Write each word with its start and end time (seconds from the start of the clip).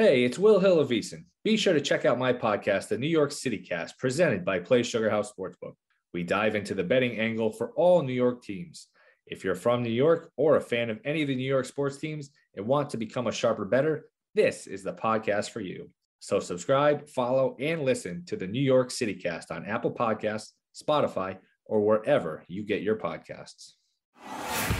Hey, 0.00 0.24
it's 0.24 0.38
Will 0.38 0.60
Hill 0.60 0.80
of 0.80 0.88
VSiN. 0.88 1.24
Be 1.44 1.58
sure 1.58 1.74
to 1.74 1.80
check 1.82 2.06
out 2.06 2.18
my 2.18 2.32
podcast, 2.32 2.88
The 2.88 2.96
New 2.96 3.06
York 3.06 3.30
City 3.30 3.58
Cast, 3.58 3.98
presented 3.98 4.46
by 4.46 4.58
Play 4.58 4.82
Sugar 4.82 5.10
House 5.10 5.30
Sportsbook. 5.30 5.74
We 6.14 6.22
dive 6.22 6.54
into 6.54 6.74
the 6.74 6.82
betting 6.82 7.18
angle 7.18 7.52
for 7.52 7.72
all 7.72 8.02
New 8.02 8.14
York 8.14 8.42
teams. 8.42 8.86
If 9.26 9.44
you're 9.44 9.54
from 9.54 9.82
New 9.82 9.90
York 9.90 10.32
or 10.38 10.56
a 10.56 10.60
fan 10.62 10.88
of 10.88 11.00
any 11.04 11.20
of 11.20 11.28
the 11.28 11.34
New 11.34 11.46
York 11.46 11.66
sports 11.66 11.98
teams 11.98 12.30
and 12.56 12.66
want 12.66 12.88
to 12.88 12.96
become 12.96 13.26
a 13.26 13.30
sharper 13.30 13.66
better, 13.66 14.06
this 14.34 14.66
is 14.66 14.82
the 14.82 14.94
podcast 14.94 15.50
for 15.50 15.60
you. 15.60 15.90
So 16.18 16.40
subscribe, 16.40 17.06
follow, 17.06 17.54
and 17.60 17.82
listen 17.82 18.24
to 18.24 18.36
the 18.36 18.46
New 18.46 18.62
York 18.62 18.90
City 18.90 19.12
Cast 19.12 19.50
on 19.50 19.66
Apple 19.66 19.92
Podcasts, 19.92 20.52
Spotify, 20.74 21.36
or 21.66 21.82
wherever 21.82 22.42
you 22.48 22.62
get 22.62 22.80
your 22.80 22.96
podcasts. 22.96 23.72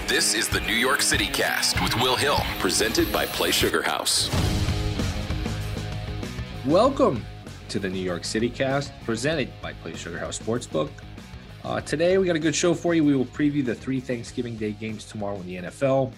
This 0.07 0.33
is 0.33 0.49
the 0.49 0.61
New 0.61 0.73
York 0.73 1.03
City 1.03 1.27
Cast 1.27 1.79
with 1.83 1.95
Will 1.97 2.17
Hill, 2.17 2.41
presented 2.59 3.13
by 3.13 3.27
Play 3.27 3.51
Sugar 3.51 3.83
House. 3.83 4.31
Welcome 6.67 7.25
to 7.71 7.79
the 7.79 7.89
New 7.89 8.03
York 8.03 8.23
City 8.23 8.51
Cast, 8.51 8.93
presented 9.07 9.51
by 9.63 9.73
Play 9.73 9.95
Sugar 9.97 10.19
House 10.19 10.39
Sportsbook. 10.39 10.91
Uh, 11.65 11.81
today, 11.81 12.19
we 12.19 12.27
got 12.27 12.37
a 12.37 12.41
good 12.41 12.55
show 12.55 12.75
for 12.75 12.95
you. 12.95 13.03
We 13.03 13.17
will 13.17 13.25
preview 13.25 13.65
the 13.65 13.75
three 13.75 13.99
Thanksgiving 13.99 14.57
Day 14.57 14.73
games 14.73 15.07
tomorrow 15.07 15.37
in 15.37 15.47
the 15.47 15.57
NFL. 15.57 16.13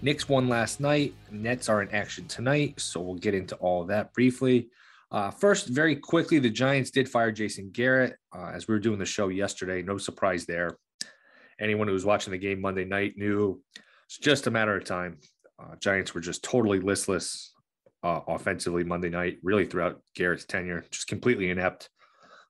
Knicks 0.00 0.28
won 0.28 0.48
last 0.48 0.78
night. 0.78 1.12
Nets 1.32 1.68
are 1.68 1.82
in 1.82 1.90
action 1.92 2.28
tonight, 2.28 2.78
so 2.78 3.00
we'll 3.00 3.16
get 3.16 3.34
into 3.34 3.56
all 3.56 3.82
of 3.82 3.88
that 3.88 4.12
briefly. 4.12 4.68
Uh, 5.10 5.32
first, 5.32 5.66
very 5.66 5.96
quickly, 5.96 6.38
the 6.38 6.50
Giants 6.50 6.92
did 6.92 7.08
fire 7.08 7.32
Jason 7.32 7.70
Garrett 7.72 8.14
uh, 8.32 8.52
as 8.54 8.68
we 8.68 8.74
were 8.74 8.80
doing 8.80 9.00
the 9.00 9.04
show 9.04 9.26
yesterday. 9.26 9.82
No 9.82 9.98
surprise 9.98 10.46
there. 10.46 10.78
Anyone 11.58 11.88
who 11.88 11.94
was 11.94 12.04
watching 12.04 12.30
the 12.30 12.38
game 12.38 12.60
Monday 12.60 12.84
night 12.84 13.14
knew 13.16 13.60
it's 14.06 14.18
just 14.18 14.46
a 14.46 14.52
matter 14.52 14.76
of 14.76 14.84
time. 14.84 15.18
Uh, 15.58 15.74
Giants 15.80 16.14
were 16.14 16.20
just 16.20 16.44
totally 16.44 16.78
listless 16.78 17.53
uh, 18.04 18.20
offensively 18.28 18.84
Monday 18.84 19.08
night, 19.08 19.38
really 19.42 19.64
throughout 19.64 20.00
Garrett's 20.14 20.44
tenure, 20.44 20.84
just 20.90 21.08
completely 21.08 21.50
inept. 21.50 21.88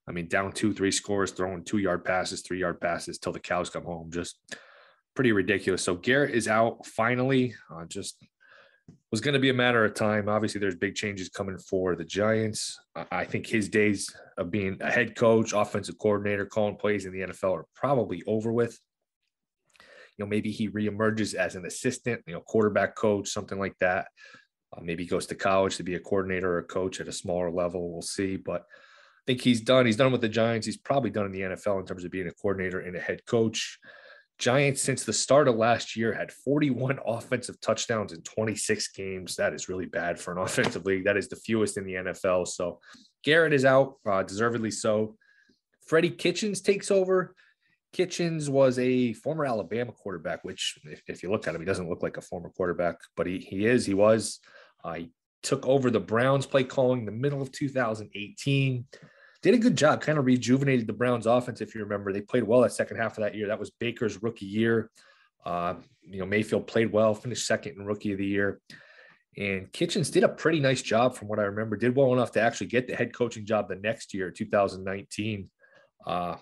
I 0.07 0.13
mean, 0.13 0.27
down 0.27 0.53
two, 0.53 0.75
three 0.75 0.91
scores, 0.91 1.31
throwing 1.31 1.65
two 1.65 1.79
yard 1.79 2.05
passes, 2.05 2.43
three 2.43 2.59
yard 2.59 2.81
passes 2.81 3.19
till 3.19 3.33
the 3.33 3.41
cows 3.41 3.71
come 3.71 3.85
home. 3.85 4.11
Just 4.11 4.37
pretty 5.15 5.33
ridiculous. 5.33 5.83
So 5.83 5.95
Garrett 5.95 6.35
is 6.35 6.49
out 6.49 6.85
finally. 6.85 7.55
Uh, 7.73 7.85
just 7.87 8.19
was 9.11 9.21
going 9.21 9.35
to 9.35 9.41
be 9.41 9.51
a 9.51 9.55
matter 9.55 9.85
of 9.85 9.95
time. 9.95 10.29
Obviously, 10.29 10.61
there's 10.61 10.75
big 10.75 10.97
changes 10.97 11.29
coming 11.29 11.57
for 11.57 11.95
the 11.95 12.05
Giants. 12.05 12.79
I 13.13 13.25
think 13.25 13.47
his 13.47 13.69
days 13.69 14.15
of 14.37 14.51
being 14.51 14.77
a 14.81 14.91
head 14.91 15.15
coach, 15.15 15.53
offensive 15.53 15.99
coordinator, 15.99 16.45
calling 16.45 16.77
plays 16.77 17.07
in 17.07 17.13
the 17.13 17.21
NFL 17.21 17.53
are 17.53 17.67
probably 17.77 18.25
over 18.27 18.53
with. 18.53 18.79
You 20.19 20.25
know, 20.25 20.29
maybe 20.29 20.51
he 20.51 20.69
reemerges 20.69 21.35
as 21.35 21.55
an 21.55 21.65
assistant, 21.65 22.23
you 22.27 22.35
know, 22.35 22.41
quarterback 22.41 22.97
coach, 22.97 23.29
something 23.29 23.59
like 23.59 23.77
that. 23.81 24.09
Uh, 24.75 24.81
maybe 24.83 25.07
goes 25.07 25.27
to 25.27 25.35
college 25.35 25.77
to 25.77 25.83
be 25.83 25.95
a 25.95 26.01
coordinator 26.01 26.53
or 26.55 26.59
a 26.59 26.65
coach 26.65 27.01
at 27.01 27.09
a 27.09 27.13
smaller 27.13 27.51
level. 27.51 27.93
We'll 27.93 28.03
see. 28.03 28.37
But 28.37 28.63
I 28.63 29.23
think 29.27 29.41
he's 29.41 29.61
done. 29.61 29.87
He's 29.87 29.97
done 29.97 30.13
with 30.13 30.21
the 30.21 30.29
Giants. 30.29 30.67
He's 30.67 30.77
probably 30.77 31.11
done 31.11 31.27
in 31.27 31.33
the 31.33 31.41
NFL 31.41 31.81
in 31.81 31.87
terms 31.87 32.05
of 32.05 32.11
being 32.11 32.29
a 32.29 32.33
coordinator 32.33 32.81
and 32.81 32.97
a 32.97 33.01
head 33.01 33.25
coach. 33.27 33.79
Giants, 34.39 34.83
since 34.83 35.05
the 35.05 35.13
start 35.13 35.47
of 35.47 35.57
last 35.57 35.97
year, 35.97 36.13
had 36.13 36.33
41 36.33 36.99
offensive 37.07 37.61
touchdowns 37.61 38.13
in 38.13 38.23
26 38.23 38.89
games. 38.89 39.37
That 39.37 39.55
is 39.55 39.69
really 39.69 39.87
bad 39.87 40.19
for 40.19 40.33
an 40.33 40.39
offensive 40.45 40.85
league. 40.85 41.05
That 41.05 41.17
is 41.17 41.29
the 41.29 41.37
fewest 41.37 41.77
in 41.77 41.85
the 41.85 41.95
NFL. 41.95 42.49
So 42.49 42.81
Garrett 43.23 43.53
is 43.53 43.65
out, 43.65 43.95
uh, 44.07 44.23
deservedly 44.23 44.71
so. 44.71 45.17
Freddie 45.87 46.11
Kitchens 46.11 46.61
takes 46.61 46.91
over. 46.91 47.35
Kitchens 47.93 48.51
was 48.51 48.79
a 48.79 49.13
former 49.13 49.47
Alabama 49.47 49.93
quarterback, 49.93 50.43
which, 50.43 50.79
if, 50.85 51.03
if, 51.07 51.23
you 51.23 51.31
look 51.31 51.47
at 51.47 51.55
him, 51.55 51.61
he 51.61 51.67
doesn't 51.67 51.89
look 51.89 52.03
like 52.03 52.17
a 52.17 52.23
former 52.23 52.51
quarterback, 52.51 52.97
but 53.17 53.27
he, 53.27 53.39
he 53.39 53.67
is. 53.67 53.87
He 53.87 53.95
was. 53.95 54.41
I 54.85 55.09
took 55.43 55.67
over 55.67 55.91
the 55.91 56.01
Browns 56.01 56.47
play 56.47 56.65
calling 56.65 57.05
the 57.05 57.13
middle 57.13 57.43
of 57.43 57.53
2018. 57.53 58.85
Did 59.43 59.55
a 59.55 59.59
good 59.59 59.77
job, 59.77 60.01
kind 60.01 60.19
of 60.19 60.25
rejuvenated 60.25 60.87
the 60.87 60.93
Browns 60.93 61.27
offense. 61.27 61.61
If 61.61 61.75
you 61.75 61.83
remember, 61.83 62.13
they 62.13 62.23
played 62.23 62.45
well 62.45 62.63
that 62.63 62.73
second 62.73 62.97
half 62.97 63.19
of 63.19 63.25
that 63.25 63.35
year. 63.35 63.49
That 63.49 63.59
was 63.59 63.71
Baker's 63.71 64.23
rookie 64.23 64.47
year. 64.47 64.91
Uh, 65.45 65.75
you 66.03 66.19
know, 66.19 66.27
Mayfield 66.27 66.67
played 66.67 66.91
well, 66.93 67.15
finished 67.15 67.47
second 67.47 67.77
in 67.77 67.85
rookie 67.85 68.13
of 68.13 68.19
the 68.19 68.27
year. 68.27 68.61
And 69.37 69.71
Kitchens 69.73 70.11
did 70.11 70.23
a 70.23 70.29
pretty 70.29 70.61
nice 70.61 70.81
job 70.81 71.15
from 71.15 71.29
what 71.29 71.39
I 71.39 71.45
remember, 71.45 71.77
did 71.77 71.97
well 71.97 72.13
enough 72.13 72.33
to 72.33 72.41
actually 72.41 72.69
get 72.69 72.87
the 72.87 72.95
head 72.95 73.13
coaching 73.13 73.45
job 73.45 73.69
the 73.69 73.77
next 73.77 74.15
year, 74.15 74.31
2019. 74.31 75.51
Uh, 76.07 76.37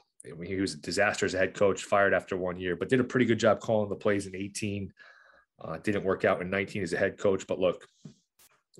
he 0.45 0.61
was 0.61 0.75
a 0.75 0.79
disaster 0.79 1.27
as 1.27 1.35
a 1.35 1.39
head 1.39 1.55
coach, 1.55 1.83
fired 1.83 2.15
after 2.15 2.37
one 2.37 2.61
year, 2.61 2.77
but 2.77 2.89
did 2.89 3.01
a 3.01 3.05
pretty 3.05 3.27
good 3.27 3.39
job 3.39 3.61
calling 3.61 3.89
the 3.89 3.97
plays 3.97 4.27
in 4.27 4.37
18. 4.37 4.93
Uh, 5.61 5.79
didn't 5.79 6.05
work 6.05 6.25
out 6.25 6.43
in 6.43 6.51
19 6.51 6.83
as 6.83 6.93
a 6.93 6.99
head 6.99 7.19
coach, 7.19 7.47
but 7.47 7.59
look, 7.59 7.87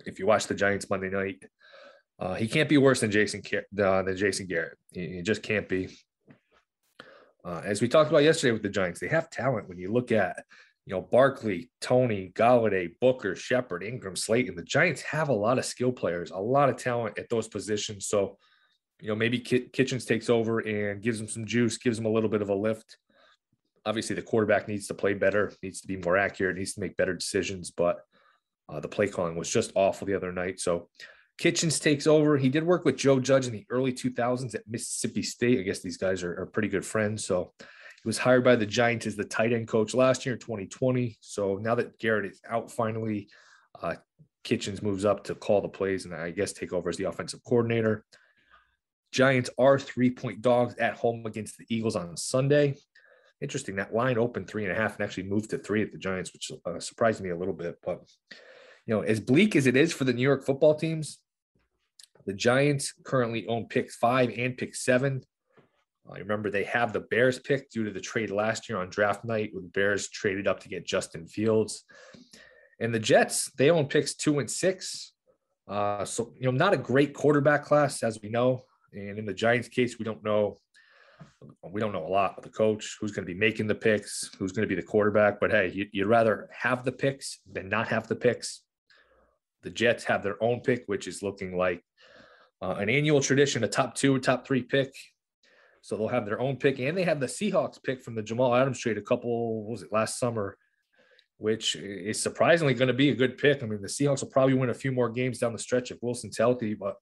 if 0.07 0.19
you 0.19 0.27
watch 0.27 0.47
the 0.47 0.55
Giants 0.55 0.89
Monday 0.89 1.11
night, 1.11 1.45
uh, 2.19 2.35
he 2.35 2.47
can't 2.47 2.69
be 2.69 2.79
worse 2.79 3.01
than 3.01 3.11
Jason 3.11 3.43
uh, 3.55 4.03
than 4.03 4.17
Jason 4.17 4.47
Garrett. 4.47 4.79
He, 4.93 5.09
he 5.09 5.23
just 5.23 5.43
can't 5.43 5.69
be. 5.69 5.89
Uh, 7.45 7.61
as 7.65 7.81
we 7.81 7.89
talked 7.89 8.11
about 8.11 8.23
yesterday 8.23 8.53
with 8.53 8.63
the 8.63 8.69
Giants, 8.69 9.01
they 9.01 9.09
have 9.09 9.29
talent. 9.31 9.69
When 9.69 9.79
you 9.79 9.93
look 9.93 10.13
at 10.13 10.45
you 10.87 10.95
know 10.95 11.01
Barkley, 11.01 11.71
Toney, 11.81 12.33
Golladay, 12.35 12.91
Booker, 13.01 13.35
Shepard, 13.35 13.83
Ingram, 13.83 14.17
Slayton, 14.17 14.55
the 14.55 14.63
Giants 14.63 15.03
have 15.03 15.29
a 15.29 15.35
lot 15.35 15.59
of 15.59 15.65
skill 15.65 15.93
players, 15.93 16.31
a 16.31 16.39
lot 16.39 16.69
of 16.69 16.77
talent 16.77 17.19
at 17.19 17.29
those 17.29 17.49
positions. 17.49 18.07
So 18.07 18.39
you 19.01 19.09
know 19.09 19.17
maybe 19.17 19.41
Kitchens 19.41 20.05
takes 20.05 20.31
over 20.31 20.61
and 20.61 21.03
gives 21.03 21.19
them 21.19 21.29
some 21.29 21.47
juice, 21.47 21.77
gives 21.79 21.97
them 21.97 22.07
a 22.07 22.13
little 22.13 22.31
bit 22.31 22.43
of 22.43 22.51
a 22.51 22.55
lift. 22.55 22.99
Obviously, 23.85 24.15
the 24.15 24.23
quarterback 24.23 24.69
needs 24.69 24.87
to 24.87 24.95
play 24.95 25.15
better, 25.15 25.53
needs 25.61 25.81
to 25.81 25.89
be 25.89 25.97
more 25.97 26.17
accurate, 26.17 26.57
needs 26.57 26.75
to 26.75 26.81
make 26.81 26.97
better 26.97 27.15
decisions, 27.15 27.73
but 27.73 28.03
uh, 28.69 28.81
the 28.81 28.89
play 28.89 29.09
calling 29.09 29.37
was 29.37 29.51
just 29.51 29.73
awful 29.75 30.07
the 30.07 30.15
other 30.15 30.33
night. 30.33 30.61
So 30.61 30.89
Kitchens 31.39 31.81
takes 31.81 32.07
over. 32.07 32.37
He 32.37 32.49
did 32.49 32.65
work 32.65 32.85
with 32.85 32.97
Joe 32.97 33.19
Judge 33.19 33.47
in 33.47 33.53
the 33.53 33.67
early 33.71 33.93
2000s 33.93 34.55
at 34.55 34.69
Mississippi 34.69 35.23
State. 35.23 35.59
I 35.59 35.63
guess 35.63 35.81
these 35.81 35.97
guys 35.97 36.23
are, 36.23 36.41
are 36.41 36.47
pretty 36.47 36.69
good 36.69 36.85
friends. 36.85 37.25
So 37.25 37.53
he 37.59 38.09
was 38.09 38.19
hired 38.19 38.45
by 38.45 38.57
the 38.57 38.67
Giants 38.67 39.07
as 39.07 39.17
the 39.17 39.25
tight 39.25 39.53
end 39.53 39.69
coach 39.69 39.95
last 39.95 40.27
year 40.27 40.35
in 40.35 40.41
2020. 40.41 41.17
So 41.21 41.57
now 41.57 41.75
that 41.75 41.99
Garrett 41.99 42.31
is 42.31 42.41
out 42.49 42.71
finally, 42.71 43.29
uh, 43.81 43.95
Kitchens 44.45 44.83
moves 44.83 45.05
up 45.05 45.25
to 45.25 45.35
call 45.35 45.61
the 45.61 45.69
plays 45.69 46.05
and 46.05 46.15
I 46.15 46.31
guess 46.31 46.53
take 46.53 46.73
over 46.73 46.89
as 46.89 46.97
the 46.97 47.05
offensive 47.05 47.45
coordinator. 47.45 48.05
Giants 49.13 49.51
are 49.59 49.79
three 49.79 50.11
point 50.11 50.43
dogs 50.43 50.75
at 50.77 50.95
home 50.95 51.27
against 51.27 51.59
the 51.59 51.67
Eagles 51.69 51.97
on 51.97 52.17
Sunday. 52.17 52.77
Interesting. 53.41 53.77
That 53.77 53.95
line 53.95 54.19
opened 54.19 54.49
three 54.49 54.65
and 54.65 54.73
a 54.73 54.77
half 54.77 54.95
and 54.95 55.05
actually 55.05 55.25
moved 55.25 55.51
to 55.51 55.59
three 55.59 55.83
at 55.83 55.93
the 55.93 55.99
Giants, 55.99 56.33
which 56.33 56.51
uh, 56.65 56.81
surprised 56.81 57.21
me 57.21 57.31
a 57.31 57.37
little 57.37 57.55
bit. 57.55 57.77
But 57.85 58.01
you 58.87 58.95
know, 58.95 59.03
as 59.03 59.21
bleak 59.21 59.55
as 59.57 59.67
it 59.67 59.77
is 59.77 59.93
for 59.93 60.05
the 60.05 60.13
New 60.13 60.23
York 60.23 60.45
football 60.45 60.75
teams, 60.75 61.19
the 62.27 62.33
Giants 62.33 62.93
currently 63.05 63.47
own 63.47 63.67
pick 63.67 63.91
five 63.91 64.33
and 64.37 64.57
pick 64.57 64.75
seven. 64.75 65.23
Uh, 66.09 66.15
remember 66.15 66.51
they 66.51 66.65
have 66.65 66.93
the 66.93 67.01
Bears 67.01 67.39
pick 67.39 67.71
due 67.71 67.85
to 67.85 67.91
the 67.91 68.01
trade 68.01 68.31
last 68.31 68.69
year 68.69 68.79
on 68.79 68.91
draft 68.91 69.25
night 69.25 69.51
when 69.53 69.69
Bears 69.69 70.09
traded 70.09 70.49
up 70.49 70.61
to 70.61 70.69
get 70.69 70.87
Justin 70.87 71.27
Fields. 71.27 71.85
And 72.81 72.93
the 72.93 72.99
Jets, 72.99 73.53
they 73.57 73.71
own 73.71 73.87
picks 73.87 74.15
two 74.15 74.41
and 74.41 74.51
six. 74.51 75.13
Uh, 75.69 76.05
so, 76.05 76.33
you 76.39 76.47
know, 76.47 76.51
not 76.51 76.75
a 76.75 76.77
great 76.77 77.15
quarterback 77.15 77.65
class, 77.65 78.03
as 78.03 78.21
we 78.21 78.29
know. 78.29 78.65
And 78.93 79.19
in 79.19 79.25
the 79.25 79.35
Giants 79.35 79.69
case, 79.69 79.99
we 79.99 80.05
don't 80.05 80.25
know. 80.25 80.59
We 81.63 81.81
don't 81.81 81.93
know 81.93 82.05
a 82.05 82.09
lot 82.09 82.35
of 82.37 82.43
the 82.43 82.51
coach, 82.51 82.97
who's 83.01 83.13
going 83.13 83.25
to 83.25 83.33
be 83.33 83.39
making 83.39 83.69
the 83.69 83.75
picks, 83.77 84.29
who's 84.39 84.51
going 84.51 84.69
to 84.69 84.75
be 84.75 84.81
the 84.81 84.87
quarterback. 84.87 85.39
But 85.39 85.53
hey, 85.53 85.89
you'd 85.93 86.07
rather 86.07 86.49
have 86.53 86.85
the 86.85 86.91
picks 86.91 87.39
than 87.51 87.69
not 87.69 87.89
have 87.89 88.09
the 88.09 88.17
picks. 88.17 88.63
The 89.63 89.71
Jets 89.71 90.05
have 90.05 90.23
their 90.23 90.43
own 90.43 90.61
pick, 90.61 90.85
which 90.87 91.07
is 91.07 91.23
looking 91.23 91.57
like 91.57 91.83
uh, 92.61 92.77
an 92.79 92.89
annual 92.89 93.21
tradition, 93.21 93.65
a 93.65 93.69
top 93.69 93.95
two, 93.95 94.15
or 94.15 94.19
top 94.19 94.47
three 94.47 94.63
pick. 94.63 94.95
So 95.83 95.97
they'll 95.97 96.09
have 96.09 96.27
their 96.27 96.41
own 96.41 96.57
pick, 96.57 96.79
and 96.79 96.97
they 96.97 97.03
have 97.03 97.21
the 97.21 97.27
Seahawks 97.27 97.83
pick 97.83 98.03
from 98.03 98.15
the 98.15 98.23
Jamal 98.23 98.55
Adams 98.55 98.79
trade 98.79 98.99
a 98.99 99.03
couple 99.03 99.65
was 99.65 99.83
it 99.83 99.93
last 99.93 100.19
summer, 100.19 100.57
which 101.39 101.75
is 101.75 102.23
surprisingly 102.23 102.75
going 102.75 102.89
to 102.89 102.95
be 102.95 103.11
a 103.11 103.17
good 103.17 103.37
pick. 103.37 103.63
I 103.63 103.67
mean, 103.67 103.83
the 103.83 103.89
Seahawks 103.89 104.23
will 104.23 104.31
probably 104.31 104.55
win 104.55 104.71
a 104.71 104.75
few 104.75 104.93
more 104.93 105.09
games 105.09 105.39
down 105.39 105.53
the 105.53 105.59
stretch 105.59 105.91
if 105.91 105.99
Wilson's 106.01 106.39
healthy, 106.39 106.75
but 106.75 106.97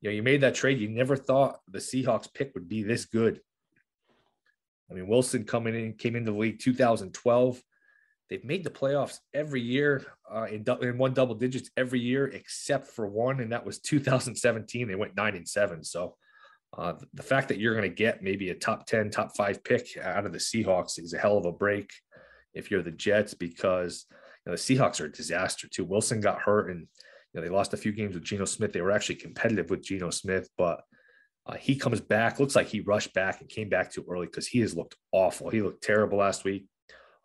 you 0.00 0.10
know, 0.10 0.14
you 0.14 0.22
made 0.22 0.42
that 0.42 0.54
trade. 0.54 0.78
You 0.78 0.88
never 0.88 1.16
thought 1.16 1.60
the 1.68 1.78
Seahawks 1.78 2.32
pick 2.32 2.54
would 2.54 2.68
be 2.68 2.82
this 2.82 3.04
good. 3.04 3.40
I 4.90 4.94
mean, 4.94 5.08
Wilson 5.08 5.44
coming 5.44 5.74
in 5.74 5.94
came 5.94 6.14
into 6.14 6.30
the 6.30 6.38
league 6.38 6.60
2012. 6.60 7.60
They've 8.30 8.44
made 8.44 8.64
the 8.64 8.70
playoffs 8.70 9.18
every 9.34 9.60
year 9.60 10.04
uh, 10.32 10.44
in, 10.44 10.64
in 10.80 10.98
one 10.98 11.12
double 11.12 11.34
digits 11.34 11.70
every 11.76 12.00
year 12.00 12.26
except 12.26 12.86
for 12.86 13.06
one, 13.06 13.40
and 13.40 13.52
that 13.52 13.66
was 13.66 13.80
2017. 13.80 14.88
They 14.88 14.94
went 14.94 15.16
nine 15.16 15.36
and 15.36 15.48
seven. 15.48 15.84
So 15.84 16.16
uh, 16.76 16.94
the 17.12 17.22
fact 17.22 17.48
that 17.48 17.58
you're 17.58 17.74
going 17.74 17.88
to 17.88 17.94
get 17.94 18.22
maybe 18.22 18.50
a 18.50 18.54
top 18.54 18.86
10, 18.86 19.10
top 19.10 19.36
five 19.36 19.62
pick 19.62 19.96
out 20.02 20.26
of 20.26 20.32
the 20.32 20.38
Seahawks 20.38 20.98
is 20.98 21.12
a 21.12 21.18
hell 21.18 21.36
of 21.36 21.44
a 21.44 21.52
break 21.52 21.90
if 22.54 22.70
you're 22.70 22.82
the 22.82 22.90
Jets 22.90 23.34
because 23.34 24.06
you 24.10 24.50
know, 24.50 24.56
the 24.56 24.62
Seahawks 24.62 25.00
are 25.00 25.06
a 25.06 25.12
disaster 25.12 25.68
too. 25.68 25.84
Wilson 25.84 26.20
got 26.20 26.40
hurt 26.40 26.70
and 26.70 26.80
you 26.80 27.40
know, 27.40 27.42
they 27.42 27.52
lost 27.52 27.74
a 27.74 27.78
few 27.78 27.92
games 27.92 28.14
with 28.14 28.24
Geno 28.24 28.46
Smith. 28.46 28.72
They 28.72 28.80
were 28.80 28.92
actually 28.92 29.16
competitive 29.16 29.68
with 29.68 29.84
Geno 29.84 30.10
Smith, 30.10 30.48
but 30.56 30.82
uh, 31.46 31.54
he 31.54 31.76
comes 31.76 32.00
back. 32.00 32.40
Looks 32.40 32.56
like 32.56 32.68
he 32.68 32.80
rushed 32.80 33.12
back 33.12 33.40
and 33.40 33.50
came 33.50 33.68
back 33.68 33.92
too 33.92 34.04
early 34.08 34.26
because 34.26 34.46
he 34.46 34.60
has 34.60 34.74
looked 34.74 34.96
awful. 35.12 35.50
He 35.50 35.60
looked 35.60 35.82
terrible 35.82 36.18
last 36.18 36.44
week 36.44 36.66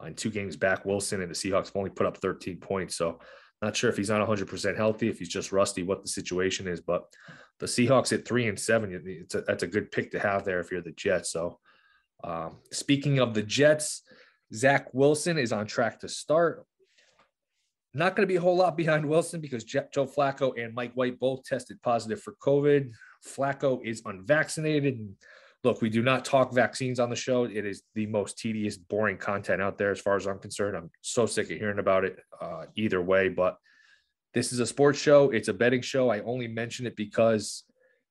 in 0.06 0.14
two 0.16 0.30
games 0.30 0.56
back, 0.56 0.86
Wilson 0.86 1.22
and 1.22 1.30
the 1.30 1.36
Seahawks 1.36 1.68
have 1.68 1.76
only 1.76 1.90
put 1.90 2.06
up 2.06 2.18
13 2.18 2.58
points. 2.58 2.96
So 2.96 3.20
Not 3.62 3.76
sure 3.76 3.90
if 3.90 3.98
he's 3.98 4.10
not 4.10 4.26
100% 4.26 4.78
healthy, 4.78 5.10
if 5.10 5.20
he's 5.20 5.30
just 5.30 5.52
rusty, 5.52 5.84
what 5.84 6.02
the 6.02 6.10
situation 6.10 6.68
is. 6.68 6.80
But 6.80 7.04
the 7.60 7.66
Seahawks 7.66 8.14
at 8.14 8.26
three 8.26 8.48
and 8.48 8.58
seven, 8.58 9.02
it's 9.06 9.36
a, 9.36 9.42
that's 9.42 9.64
a 9.64 9.68
good 9.68 9.92
pick 9.92 10.12
to 10.12 10.20
have 10.20 10.46
there 10.46 10.62
if 10.62 10.72
you're 10.72 10.82
the 10.82 10.92
Jets. 10.92 11.32
So, 11.32 11.60
um, 12.24 12.58
speaking 12.72 13.20
of 13.20 13.34
the 13.34 13.44
Jets, 13.44 14.04
Zach 14.54 14.94
Wilson 14.94 15.38
is 15.38 15.52
on 15.52 15.68
track 15.68 16.00
to 16.00 16.10
start. 16.10 16.66
Not 17.94 18.16
going 18.16 18.28
to 18.28 18.32
be 18.32 18.38
a 18.38 18.42
whole 18.42 18.56
lot 18.56 18.78
behind 18.78 19.08
Wilson 19.08 19.42
because 19.42 19.64
Joe 19.64 20.06
Flacco 20.06 20.54
and 20.62 20.76
Mike 20.76 20.94
White 20.94 21.20
both 21.20 21.44
tested 21.44 21.82
positive 21.82 22.22
for 22.22 22.36
COVID. 22.42 22.92
Flacco 23.28 23.84
is 23.84 24.02
unvaccinated. 24.06 24.96
And 24.96 25.16
look, 25.64 25.82
we 25.82 25.90
do 25.90 26.02
not 26.02 26.26
talk 26.26 26.54
vaccines 26.54 27.00
on 27.00 27.10
the 27.10 27.16
show. 27.16 27.44
It 27.44 27.66
is 27.66 27.84
the 27.96 28.06
most 28.06 28.38
tedious, 28.38 28.78
boring 28.78 29.18
content 29.18 29.62
out 29.62 29.78
there, 29.78 29.92
as 29.92 30.00
far 30.00 30.16
as 30.16 30.26
I'm 30.26 30.40
concerned. 30.40 30.78
I'm 30.78 30.90
so 31.02 31.26
sick 31.26 31.52
of 31.52 31.58
hearing 31.58 31.80
about 31.80 32.06
it 32.06 32.18
uh, 32.40 32.66
either 32.76 33.02
way. 33.02 33.30
But 33.30 33.58
this 34.34 34.54
is 34.54 34.60
a 34.60 34.66
sports 34.66 35.00
show. 35.00 35.32
It's 35.32 35.50
a 35.50 35.54
betting 35.54 35.82
show. 35.82 36.10
I 36.10 36.22
only 36.22 36.48
mention 36.48 36.86
it 36.86 36.96
because, 36.96 37.64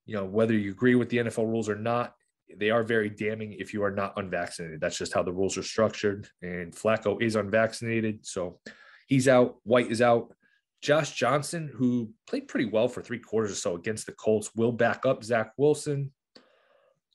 you 0.05 0.15
know, 0.15 0.25
whether 0.25 0.55
you 0.55 0.73
agree 0.73 0.95
with 0.95 1.09
the 1.09 1.19
NFL 1.19 1.47
rules 1.47 1.69
or 1.69 1.77
not, 1.77 2.15
they 2.57 2.71
are 2.71 2.83
very 2.83 3.11
damning 3.11 3.53
if 3.53 3.73
you 3.73 3.83
are 3.83 3.91
not 3.91 4.15
unvaccinated. 4.17 4.81
That's 4.81 4.99
just 4.99 5.15
how 5.15 5.23
the 5.23 5.33
rules 5.33 5.57
are 5.57 5.63
structured. 5.63 6.29
And 6.43 6.75
Flacco 6.75 7.21
is 7.21 7.37
unvaccinated. 7.37 8.27
So 8.27 8.59
he's 9.07 9.29
out. 9.29 9.57
White 9.65 9.91
is 9.91 10.03
out. 10.03 10.33
Josh 10.81 11.13
Johnson, 11.13 11.71
who 11.75 12.11
played 12.29 12.49
pretty 12.49 12.67
well 12.67 12.89
for 12.89 13.03
three 13.03 13.19
quarters 13.19 13.53
or 13.53 13.57
so 13.57 13.75
against 13.75 14.07
the 14.07 14.13
Colts, 14.13 14.55
will 14.55 14.73
back 14.73 15.05
up 15.05 15.25
Zach 15.25 15.53
Wilson. 15.57 16.13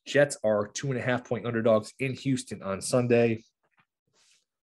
Jets 0.06 0.38
are 0.44 0.68
two 0.68 0.92
and 0.92 1.00
a 1.00 1.04
half 1.04 1.24
point 1.24 1.46
underdogs 1.46 1.94
in 2.00 2.14
Houston 2.14 2.62
on 2.62 2.82
Sunday. 2.82 3.44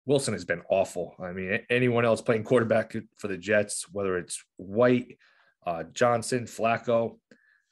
Wilson 0.05 0.35
has 0.35 0.45
been 0.45 0.63
awful. 0.69 1.15
I 1.23 1.33
mean, 1.33 1.61
anyone 1.71 2.05
else 2.05 2.21
playing 2.21 2.45
quarterback 2.45 2.95
for 3.19 3.29
the 3.29 3.37
Jets, 3.37 3.87
whether 3.93 4.19
it's 4.19 4.43
White, 4.57 5.19
uh, 5.65 5.85
Johnson, 5.93 6.45
Flacco, 6.45 7.19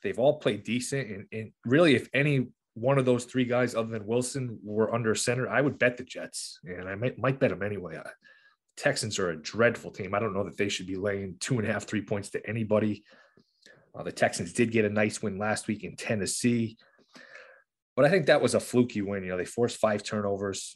they've 0.02 0.18
all 0.18 0.38
played 0.38 0.62
decent. 0.62 1.10
And, 1.10 1.26
and, 1.32 1.52
really, 1.64 1.96
if 1.96 2.08
any 2.14 2.46
one 2.74 2.98
of 2.98 3.04
those 3.04 3.24
three 3.24 3.44
guys 3.44 3.74
other 3.74 3.90
than 3.90 4.06
Wilson 4.06 4.58
were 4.62 4.94
under 4.94 5.14
center, 5.14 5.48
I 5.48 5.60
would 5.60 5.78
bet 5.78 5.96
the 5.96 6.04
Jets, 6.04 6.60
and 6.64 6.88
I 6.88 6.94
might, 6.94 7.18
might 7.18 7.40
bet 7.40 7.50
them 7.50 7.64
anyway. 7.64 8.00
Texans 8.76 9.18
are 9.18 9.30
a 9.30 9.42
dreadful 9.42 9.90
team. 9.90 10.14
I 10.14 10.20
don't 10.20 10.32
know 10.32 10.44
that 10.44 10.56
they 10.56 10.68
should 10.68 10.86
be 10.86 10.96
laying 10.96 11.36
two 11.40 11.58
and 11.58 11.68
a 11.68 11.72
half, 11.72 11.84
three 11.84 12.00
points 12.00 12.30
to 12.30 12.48
anybody. 12.48 13.02
Uh, 13.94 14.04
the 14.04 14.12
Texans 14.12 14.52
did 14.52 14.70
get 14.70 14.84
a 14.84 14.88
nice 14.88 15.20
win 15.20 15.36
last 15.36 15.66
week 15.66 15.82
in 15.82 15.96
Tennessee. 15.96 16.78
But 18.00 18.06
I 18.06 18.12
think 18.12 18.28
that 18.28 18.40
was 18.40 18.54
a 18.54 18.60
fluky 18.60 19.02
win. 19.02 19.24
You 19.24 19.28
know, 19.28 19.36
they 19.36 19.44
forced 19.44 19.76
five 19.76 20.02
turnovers, 20.02 20.74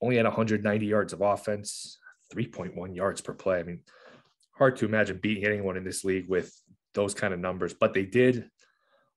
only 0.00 0.18
had 0.18 0.24
190 0.24 0.86
yards 0.86 1.12
of 1.12 1.20
offense, 1.20 1.98
3.1 2.32 2.94
yards 2.94 3.20
per 3.20 3.34
play. 3.34 3.58
I 3.58 3.64
mean, 3.64 3.80
hard 4.56 4.76
to 4.76 4.84
imagine 4.84 5.18
beating 5.20 5.44
anyone 5.44 5.76
in 5.76 5.82
this 5.82 6.04
league 6.04 6.28
with 6.28 6.54
those 6.94 7.12
kind 7.12 7.34
of 7.34 7.40
numbers, 7.40 7.74
but 7.74 7.92
they 7.92 8.04
did. 8.04 8.48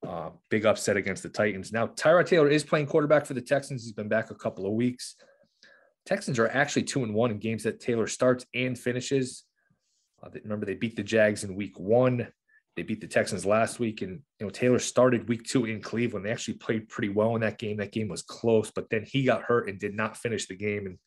Uh, 0.04 0.32
big 0.50 0.66
upset 0.66 0.98
against 0.98 1.22
the 1.22 1.30
Titans. 1.30 1.72
Now, 1.72 1.86
Tyrod 1.86 2.26
Taylor 2.26 2.50
is 2.50 2.64
playing 2.64 2.88
quarterback 2.88 3.28
for 3.28 3.36
the 3.36 3.42
Texans. 3.42 3.84
He's 3.84 3.94
been 3.94 4.10
back 4.10 4.32
a 4.32 4.36
couple 4.36 4.66
of 4.66 4.74
weeks. 4.74 5.14
Texans 6.08 6.40
are 6.40 6.48
actually 6.48 6.86
two 6.86 7.04
and 7.04 7.14
one 7.14 7.30
in 7.30 7.38
games 7.38 7.62
that 7.66 7.80
Taylor 7.80 8.08
starts 8.08 8.48
and 8.56 8.76
finishes. 8.76 9.44
Uh, 10.24 10.30
remember, 10.44 10.66
they 10.66 10.74
beat 10.74 10.96
the 10.96 11.04
Jags 11.04 11.44
in 11.44 11.54
week 11.54 11.80
one. 11.80 12.30
They 12.76 12.84
beat 12.84 13.02
the 13.02 13.08
Texans 13.08 13.46
last 13.46 13.80
week, 13.80 14.02
and 14.02 14.22
you 14.40 14.46
know 14.46 14.50
Taylor 14.50 14.80
started 14.80 15.28
week 15.28 15.44
two 15.44 15.66
in 15.66 15.82
Cleveland. 15.82 16.26
They 16.26 16.32
actually 16.32 16.56
played 16.56 16.88
pretty 16.88 17.10
well 17.10 17.36
in 17.36 17.42
that 17.42 17.58
game. 17.58 17.78
That 17.78 17.92
game 17.92 18.08
was 18.08 18.22
close, 18.22 18.72
but 18.72 18.90
then 18.90 19.04
he 19.06 19.24
got 19.24 19.44
hurt 19.44 19.68
and 19.68 19.80
did 19.80 19.94
not 19.94 20.18
finish 20.18 20.48
the 20.48 20.56
game, 20.56 20.86
and 20.86 20.98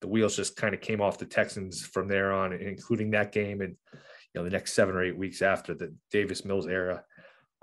the 0.00 0.08
wheels 0.08 0.36
just 0.36 0.56
kind 0.56 0.74
of 0.74 0.80
came 0.80 1.00
off 1.00 1.18
the 1.18 1.26
Texans 1.26 1.84
from 1.84 2.08
there 2.08 2.32
on, 2.32 2.52
including 2.52 3.10
that 3.10 3.32
game 3.32 3.60
and 3.60 3.76
you 4.34 4.40
know 4.40 4.44
the 4.44 4.50
next 4.50 4.74
seven 4.74 4.94
or 4.94 5.02
eight 5.02 5.16
weeks 5.16 5.42
after 5.42 5.74
the 5.74 5.94
Davis 6.10 6.44
Mills 6.44 6.66
era 6.66 7.04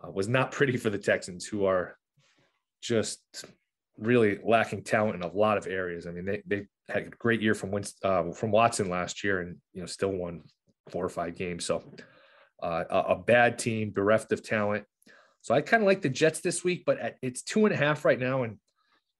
uh, 0.03 0.09
was 0.09 0.27
not 0.27 0.51
pretty 0.51 0.77
for 0.77 0.89
the 0.89 0.97
Texans, 0.97 1.45
who 1.45 1.65
are 1.65 1.97
just 2.81 3.21
really 3.97 4.39
lacking 4.43 4.83
talent 4.83 5.15
in 5.15 5.21
a 5.21 5.33
lot 5.33 5.57
of 5.57 5.67
areas. 5.67 6.07
I 6.07 6.11
mean, 6.11 6.25
they 6.25 6.41
they 6.45 6.67
had 6.89 7.03
a 7.03 7.09
great 7.09 7.41
year 7.41 7.53
from 7.53 7.71
Winston, 7.71 8.09
uh, 8.09 8.31
from 8.31 8.51
Watson 8.51 8.89
last 8.89 9.23
year, 9.23 9.41
and 9.41 9.57
you 9.73 9.81
know 9.81 9.87
still 9.87 10.11
won 10.11 10.43
four 10.89 11.05
or 11.05 11.09
five 11.09 11.35
games. 11.35 11.65
So 11.65 11.83
uh, 12.61 12.83
a, 12.89 13.15
bad 13.15 13.57
team, 13.57 13.91
bereft 13.91 14.31
of 14.31 14.43
talent. 14.43 14.85
So 15.41 15.55
I 15.55 15.61
kind 15.61 15.81
of 15.81 15.87
like 15.87 16.01
the 16.01 16.09
Jets 16.09 16.41
this 16.41 16.63
week, 16.63 16.83
but 16.85 16.99
at, 16.99 17.17
it's 17.21 17.41
two 17.41 17.65
and 17.65 17.73
a 17.73 17.77
half 17.77 18.05
right 18.05 18.19
now. 18.19 18.43
And 18.43 18.57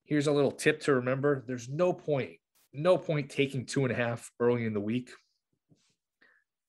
here's 0.04 0.28
a 0.28 0.32
little 0.32 0.52
tip 0.52 0.80
to 0.82 0.94
remember: 0.94 1.44
there's 1.46 1.68
no 1.68 1.92
point, 1.92 2.32
no 2.72 2.96
point 2.96 3.30
taking 3.30 3.66
two 3.66 3.84
and 3.84 3.92
a 3.92 3.96
half 3.96 4.30
early 4.38 4.66
in 4.66 4.74
the 4.74 4.80
week. 4.80 5.10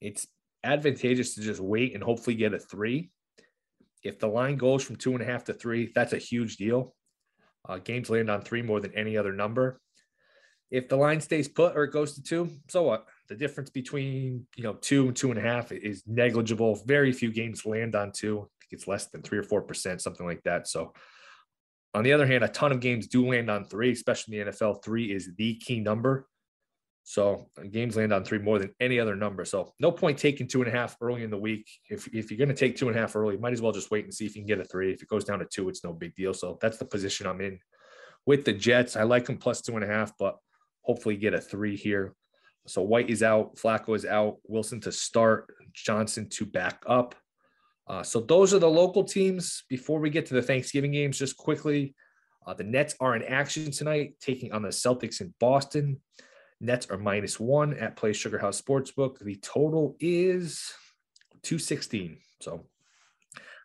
It's 0.01 0.27
advantageous 0.63 1.35
to 1.35 1.41
just 1.41 1.61
wait 1.61 1.93
and 1.93 2.03
hopefully 2.03 2.35
get 2.35 2.53
a 2.53 2.59
three. 2.59 3.11
If 4.03 4.19
the 4.19 4.27
line 4.27 4.57
goes 4.57 4.83
from 4.83 4.97
two 4.97 5.13
and 5.13 5.21
a 5.21 5.25
half 5.25 5.45
to 5.45 5.53
three, 5.53 5.91
that's 5.93 6.13
a 6.13 6.17
huge 6.17 6.57
deal. 6.57 6.95
Uh, 7.67 7.77
games 7.77 8.09
land 8.09 8.29
on 8.29 8.41
three 8.41 8.61
more 8.61 8.81
than 8.81 8.93
any 8.93 9.17
other 9.17 9.31
number. 9.31 9.79
If 10.69 10.89
the 10.89 10.97
line 10.97 11.21
stays 11.21 11.47
put 11.47 11.77
or 11.77 11.85
it 11.85 11.93
goes 11.93 12.15
to 12.15 12.23
two, 12.23 12.49
so 12.67 12.83
what? 12.83 13.05
The 13.29 13.35
difference 13.35 13.69
between 13.69 14.45
you 14.55 14.63
know 14.63 14.73
two 14.73 15.07
and 15.07 15.15
two 15.15 15.31
and 15.31 15.39
a 15.39 15.41
half 15.41 15.71
is 15.71 16.03
negligible. 16.05 16.81
Very 16.85 17.11
few 17.11 17.31
games 17.31 17.65
land 17.65 17.95
on 17.95 18.11
two. 18.11 18.39
I 18.39 18.55
think 18.61 18.71
it's 18.71 18.87
less 18.87 19.07
than 19.07 19.21
three 19.21 19.37
or 19.37 19.43
four 19.43 19.61
percent, 19.61 20.01
something 20.01 20.25
like 20.25 20.43
that. 20.43 20.67
So, 20.67 20.93
on 21.93 22.03
the 22.03 22.13
other 22.13 22.27
hand, 22.27 22.43
a 22.43 22.47
ton 22.47 22.71
of 22.71 22.79
games 22.79 23.07
do 23.07 23.27
land 23.27 23.49
on 23.49 23.65
three, 23.65 23.91
especially 23.91 24.39
in 24.39 24.45
the 24.45 24.51
NFL. 24.51 24.83
Three 24.83 25.11
is 25.11 25.31
the 25.37 25.55
key 25.55 25.79
number. 25.79 26.27
So 27.03 27.49
games 27.71 27.97
land 27.97 28.13
on 28.13 28.23
three 28.23 28.39
more 28.39 28.59
than 28.59 28.73
any 28.79 28.99
other 28.99 29.15
number. 29.15 29.43
So 29.43 29.73
no 29.79 29.91
point 29.91 30.17
taking 30.17 30.47
two 30.47 30.61
and 30.61 30.73
a 30.73 30.75
half 30.75 30.95
early 31.01 31.23
in 31.23 31.29
the 31.29 31.37
week. 31.37 31.69
If, 31.89 32.07
if 32.07 32.31
you're 32.31 32.37
going 32.37 32.49
to 32.49 32.55
take 32.55 32.77
two 32.77 32.87
and 32.87 32.97
a 32.97 32.99
half 32.99 33.15
early, 33.15 33.37
might 33.37 33.51
as 33.51 33.61
well 33.61 33.73
just 33.73 33.91
wait 33.91 34.05
and 34.05 34.13
see 34.13 34.25
if 34.25 34.35
you 34.35 34.41
can 34.41 34.47
get 34.47 34.59
a 34.59 34.63
three. 34.63 34.93
If 34.93 35.03
it 35.03 35.09
goes 35.09 35.25
down 35.25 35.39
to 35.39 35.45
two, 35.45 35.67
it's 35.67 35.83
no 35.83 35.91
big 35.91 36.15
deal. 36.15 36.33
So 36.33 36.57
that's 36.61 36.77
the 36.77 36.85
position 36.85 37.27
I'm 37.27 37.41
in 37.41 37.59
with 38.25 38.45
the 38.45 38.53
Jets. 38.53 38.95
I 38.95 39.03
like 39.03 39.25
them 39.25 39.37
plus 39.37 39.61
two 39.61 39.75
and 39.75 39.83
a 39.83 39.87
half, 39.87 40.13
but 40.17 40.37
hopefully 40.81 41.17
get 41.17 41.33
a 41.33 41.41
three 41.41 41.75
here. 41.75 42.15
So 42.65 42.81
White 42.81 43.09
is 43.09 43.23
out, 43.23 43.55
Flacco 43.55 43.95
is 43.95 44.05
out, 44.05 44.37
Wilson 44.47 44.79
to 44.81 44.91
start, 44.91 45.53
Johnson 45.73 46.29
to 46.29 46.45
back 46.45 46.81
up. 46.87 47.15
Uh, 47.87 48.03
so 48.03 48.21
those 48.21 48.53
are 48.53 48.59
the 48.59 48.69
local 48.69 49.03
teams. 49.03 49.63
Before 49.67 49.99
we 49.99 50.09
get 50.09 50.25
to 50.27 50.33
the 50.33 50.41
Thanksgiving 50.41 50.91
games, 50.91 51.17
just 51.17 51.35
quickly, 51.35 51.95
uh, 52.47 52.53
the 52.53 52.63
Nets 52.63 52.95
are 52.99 53.15
in 53.15 53.23
action 53.23 53.71
tonight, 53.71 54.15
taking 54.21 54.53
on 54.53 54.61
the 54.61 54.69
Celtics 54.69 55.19
in 55.19 55.33
Boston. 55.39 55.99
Nets 56.61 56.89
are 56.89 56.97
minus 56.97 57.39
one 57.39 57.73
at 57.73 57.97
Play 57.97 58.13
Sugar 58.13 58.37
House 58.37 58.61
Sportsbook. 58.61 59.19
The 59.19 59.35
total 59.35 59.97
is 59.99 60.71
216. 61.43 62.17
So 62.41 62.65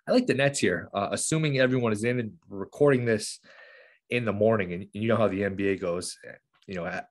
I 0.08 0.12
like 0.12 0.26
the 0.26 0.34
Nets 0.34 0.58
here, 0.58 0.88
uh, 0.93 1.08
assuming 1.12 1.58
everyone 1.58 1.93
is 1.93 2.02
in 2.02 2.19
and 2.19 2.32
recording 2.48 3.05
this 3.05 3.38
in 4.10 4.24
the 4.24 4.32
morning. 4.32 4.72
And 4.72 4.86
you 4.93 5.06
know 5.06 5.17
how 5.17 5.28
the 5.28 5.43
NBA 5.43 5.81
goes. 5.81 6.17
You 6.67 6.74
know, 6.74 7.02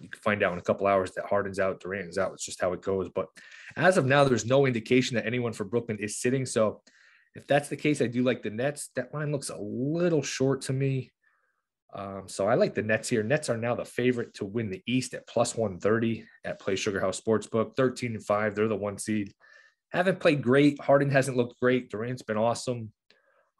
you 0.00 0.08
can 0.08 0.20
find 0.20 0.42
out 0.42 0.52
in 0.52 0.58
a 0.58 0.62
couple 0.62 0.86
hours 0.86 1.12
that 1.12 1.26
Harden's 1.26 1.58
out, 1.58 1.80
Durant 1.80 2.08
is 2.08 2.18
out. 2.18 2.32
It's 2.32 2.44
just 2.44 2.60
how 2.60 2.72
it 2.72 2.82
goes. 2.82 3.08
But 3.08 3.28
as 3.76 3.96
of 3.96 4.06
now, 4.06 4.24
there's 4.24 4.46
no 4.46 4.66
indication 4.66 5.16
that 5.16 5.26
anyone 5.26 5.52
for 5.52 5.64
Brooklyn 5.64 5.98
is 6.00 6.20
sitting. 6.20 6.46
So 6.46 6.82
if 7.34 7.46
that's 7.46 7.68
the 7.68 7.76
case, 7.76 8.00
I 8.00 8.06
do 8.06 8.22
like 8.22 8.42
the 8.42 8.50
Nets. 8.50 8.90
That 8.96 9.14
line 9.14 9.32
looks 9.32 9.50
a 9.50 9.58
little 9.58 10.22
short 10.22 10.62
to 10.62 10.72
me. 10.72 11.10
Um, 11.94 12.24
so 12.26 12.46
I 12.46 12.54
like 12.54 12.74
the 12.74 12.82
Nets 12.82 13.08
here. 13.08 13.22
Nets 13.22 13.48
are 13.48 13.56
now 13.56 13.74
the 13.74 13.84
favorite 13.84 14.34
to 14.34 14.44
win 14.44 14.70
the 14.70 14.82
East 14.86 15.14
at 15.14 15.26
plus 15.26 15.56
130 15.56 16.24
at 16.44 16.60
Play 16.60 16.76
Sugar 16.76 17.00
House 17.00 17.20
Sportsbook. 17.20 17.76
13 17.76 18.14
and 18.14 18.24
5. 18.24 18.54
They're 18.54 18.68
the 18.68 18.76
one 18.76 18.98
seed. 18.98 19.32
Haven't 19.90 20.20
played 20.20 20.42
great. 20.42 20.80
Harden 20.80 21.10
hasn't 21.10 21.36
looked 21.36 21.58
great. 21.60 21.90
Durant's 21.90 22.22
been 22.22 22.36
awesome. 22.36 22.92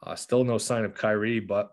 Uh, 0.02 0.14
still 0.14 0.44
no 0.44 0.58
sign 0.58 0.84
of 0.84 0.94
Kyrie, 0.94 1.40
but 1.40 1.70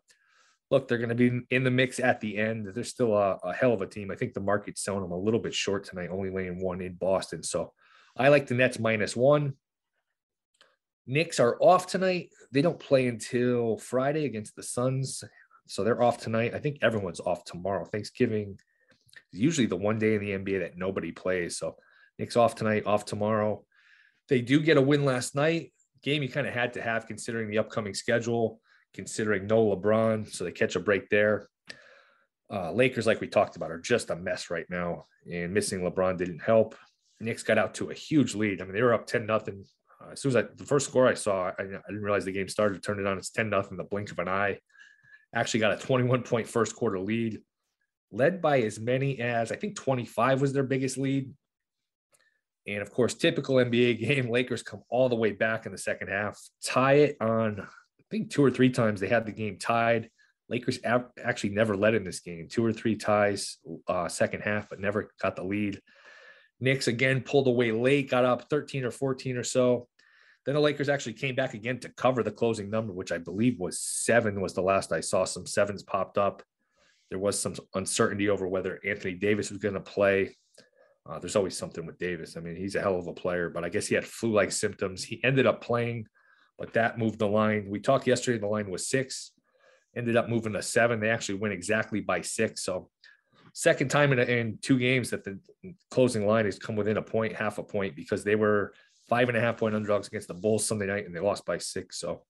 look, 0.72 0.88
they're 0.88 0.98
going 0.98 1.10
to 1.10 1.16
be 1.16 1.42
in 1.52 1.64
the 1.64 1.72
mix 1.72 2.00
at 2.00 2.20
the 2.22 2.38
end. 2.38 2.68
They're 2.74 2.84
still 2.84 3.16
a, 3.16 3.38
a, 3.44 3.54
hell 3.54 3.74
of 3.74 3.82
a 3.82 3.88
team. 3.88 4.10
I 4.10 4.16
think 4.16 4.34
the 4.34 4.40
market's 4.40 4.84
selling 4.84 5.02
them 5.02 5.12
a 5.12 5.18
little 5.18 5.40
bit 5.40 5.54
short 5.54 5.84
tonight, 5.84 6.10
only 6.12 6.30
laying 6.30 6.62
one 6.62 6.82
in 6.82 6.96
Boston. 6.96 7.44
So 7.44 7.74
I 8.18 8.30
like 8.30 8.48
the 8.48 8.56
Nets 8.56 8.80
minus 8.80 9.16
one. 9.16 9.54
Knicks 11.08 11.40
are 11.40 11.58
off 11.60 11.86
tonight. 11.86 12.30
They 12.52 12.64
don't 12.64 12.80
play 12.80 13.08
until 13.08 13.78
Friday 13.78 14.26
against 14.26 14.56
the 14.56 14.64
Suns. 14.64 15.24
So 15.68 15.84
they're 15.84 16.02
off 16.02 16.18
tonight. 16.18 16.56
I 16.56 16.60
think 16.60 16.80
everyone's 16.82 17.20
off 17.20 17.44
tomorrow. 17.44 17.86
Thanksgiving 17.86 18.58
is 19.32 19.40
usually 19.40 19.68
the 19.68 19.76
one 19.76 20.00
day 20.00 20.16
in 20.16 20.22
the 20.22 20.32
NBA 20.32 20.60
that 20.62 20.78
nobody 20.78 21.12
plays. 21.12 21.58
So 21.58 21.76
Knicks 22.18 22.36
off 22.36 22.56
tonight, 22.56 22.86
off 22.86 23.06
tomorrow. 23.06 23.64
They 24.30 24.42
do 24.42 24.60
get 24.60 24.78
a 24.78 24.82
win 24.82 25.06
last 25.06 25.36
night. 25.36 25.74
Game 26.02 26.24
you 26.24 26.30
kind 26.30 26.48
of 26.48 26.54
had 26.54 26.74
to 26.74 26.82
have 26.82 27.08
considering 27.08 27.50
the 27.50 27.58
upcoming 27.60 27.94
schedule, 27.94 28.60
considering 28.96 29.48
no 29.48 29.76
LeBron. 29.76 30.32
So 30.34 30.44
they 30.44 30.52
catch 30.52 30.76
a 30.76 30.80
break 30.80 31.10
there. 31.10 31.48
Uh, 32.52 32.72
Lakers, 32.72 33.06
like 33.06 33.22
we 33.22 33.28
talked 33.28 33.56
about, 33.56 33.72
are 33.72 33.80
just 33.80 34.10
a 34.10 34.16
mess 34.16 34.50
right 34.50 34.66
now, 34.70 35.06
and 35.32 35.54
missing 35.54 35.82
LeBron 35.82 36.18
didn't 36.18 36.42
help. 36.42 36.76
Knicks 37.20 37.44
got 37.44 37.58
out 37.58 37.74
to 37.76 37.90
a 37.90 37.94
huge 37.94 38.36
lead. 38.36 38.62
I 38.62 38.66
mean, 38.66 38.74
they 38.74 38.82
were 38.82 38.94
up 38.94 39.08
10 39.08 39.26
nothing. 39.26 39.66
Uh, 40.02 40.12
as 40.12 40.22
soon 40.22 40.30
as 40.30 40.36
I, 40.36 40.44
the 40.56 40.66
first 40.66 40.88
score 40.88 41.08
I 41.08 41.14
saw, 41.14 41.52
I, 41.58 41.62
I 41.62 41.64
didn't 41.64 42.04
realize 42.04 42.26
the 42.26 42.32
game 42.32 42.50
started. 42.50 42.84
Turned 42.84 43.00
it 43.00 43.08
on. 43.08 43.18
It's 43.18 43.32
10 43.32 43.50
nothing. 43.50 43.72
In 43.72 43.78
the 43.78 43.84
blink 43.84 44.12
of 44.12 44.20
an 44.20 44.28
eye 44.28 44.60
actually 45.36 45.60
got 45.60 45.74
a 45.74 45.86
21 45.86 46.24
point 46.24 46.48
first 46.48 46.76
quarter 46.76 47.00
lead, 47.00 47.42
led 48.12 48.42
by 48.42 48.62
as 48.62 48.80
many 48.80 49.20
as 49.20 49.52
I 49.52 49.58
think 49.58 49.76
25 49.76 50.42
was 50.42 50.54
their 50.54 50.64
biggest 50.64 50.98
lead. 50.98 51.32
And 52.68 52.82
of 52.82 52.92
course, 52.92 53.14
typical 53.14 53.56
NBA 53.56 54.00
game, 54.08 54.30
Lakers 54.30 54.64
come 54.64 54.82
all 54.90 55.10
the 55.10 55.16
way 55.16 55.34
back 55.34 55.66
in 55.66 55.72
the 55.72 55.78
second 55.78 56.08
half, 56.08 56.40
tie 56.64 56.94
it 56.94 57.18
on, 57.22 57.68
I 58.06 58.08
think 58.12 58.30
two 58.30 58.44
or 58.44 58.52
three 58.52 58.70
times 58.70 59.00
they 59.00 59.08
had 59.08 59.26
the 59.26 59.32
game 59.32 59.58
tied. 59.58 60.10
Lakers 60.48 60.80
actually 60.84 61.50
never 61.50 61.76
led 61.76 61.96
in 61.96 62.04
this 62.04 62.20
game, 62.20 62.48
two 62.48 62.64
or 62.64 62.72
three 62.72 62.96
ties 62.96 63.58
uh, 63.88 64.08
second 64.08 64.42
half, 64.42 64.70
but 64.70 64.80
never 64.80 65.12
got 65.22 65.36
the 65.36 65.44
lead. 65.44 65.82
Knicks 66.60 66.88
again 66.88 67.22
pulled 67.22 67.48
away 67.48 67.72
late, 67.72 68.10
got 68.10 68.26
up 68.26 68.50
13 68.50 68.86
or 68.86 68.92
14 68.92 69.38
or 69.38 69.44
so. 69.44 69.88
Then 70.46 70.54
the 70.54 70.62
Lakers 70.62 70.90
actually 70.90 71.14
came 71.14 71.34
back 71.34 71.56
again 71.56 71.80
to 71.80 71.90
cover 71.90 72.22
the 72.22 72.32
closing 72.32 72.70
number, 72.70 72.94
which 72.94 73.12
I 73.12 73.18
believe 73.18 73.60
was 73.60 73.80
seven, 73.80 74.40
was 74.40 74.54
the 74.54 74.62
last 74.62 74.92
I 74.92 75.00
saw. 75.00 75.26
Some 75.26 75.48
sevens 75.48 75.82
popped 75.82 76.20
up. 76.20 76.44
There 77.10 77.20
was 77.20 77.40
some 77.40 77.56
uncertainty 77.74 78.30
over 78.30 78.48
whether 78.48 78.80
Anthony 78.86 79.16
Davis 79.16 79.50
was 79.50 79.60
going 79.60 79.74
to 79.74 79.80
play. 79.80 80.36
Uh, 81.08 81.20
there's 81.20 81.36
always 81.36 81.58
something 81.58 81.86
with 81.86 81.98
Davis. 81.98 82.38
I 82.38 82.40
mean, 82.40 82.56
he's 82.56 82.76
a 82.76 82.82
hell 82.82 82.98
of 82.98 83.08
a 83.08 83.14
player, 83.14 83.50
but 83.50 83.64
I 83.64 83.70
guess 83.70 83.88
he 83.88 83.96
had 83.96 84.06
flu 84.06 84.32
like 84.32 84.52
symptoms. 84.52 85.04
He 85.04 85.24
ended 85.24 85.46
up 85.46 85.62
playing, 85.62 86.08
but 86.58 86.74
that 86.74 86.98
moved 86.98 87.20
the 87.20 87.28
line. 87.28 87.68
We 87.70 87.80
talked 87.80 88.08
yesterday, 88.08 88.38
the 88.38 88.48
line 88.48 88.70
was 88.70 88.88
six, 88.88 89.32
ended 89.96 90.16
up 90.16 90.30
moving 90.30 90.54
to 90.54 90.62
seven. 90.62 91.00
They 91.00 91.10
actually 91.10 91.36
went 91.36 91.54
exactly 91.54 92.02
by 92.02 92.22
six. 92.22 92.64
So, 92.64 92.90
second 93.54 93.90
time 93.90 94.12
in, 94.14 94.20
in 94.20 94.58
two 94.62 94.78
games 94.78 95.10
that 95.12 95.24
the 95.24 95.40
closing 95.92 96.28
line 96.28 96.46
has 96.46 96.60
come 96.60 96.76
within 96.76 96.98
a 96.98 97.02
point, 97.02 97.36
half 97.36 97.58
a 97.58 97.64
point, 97.64 97.96
because 97.96 98.24
they 98.24 98.36
were 98.36 98.74
five 99.08 99.30
and 99.30 99.38
a 99.38 99.42
half 99.42 99.58
point 99.58 99.76
underdogs 99.76 100.08
against 100.08 100.28
the 100.28 100.34
Bulls 100.34 100.66
Sunday 100.66 100.88
night 100.88 101.06
and 101.06 101.16
they 101.16 101.20
lost 101.20 101.46
by 101.46 101.58
six. 101.58 102.00
So, 102.00 102.24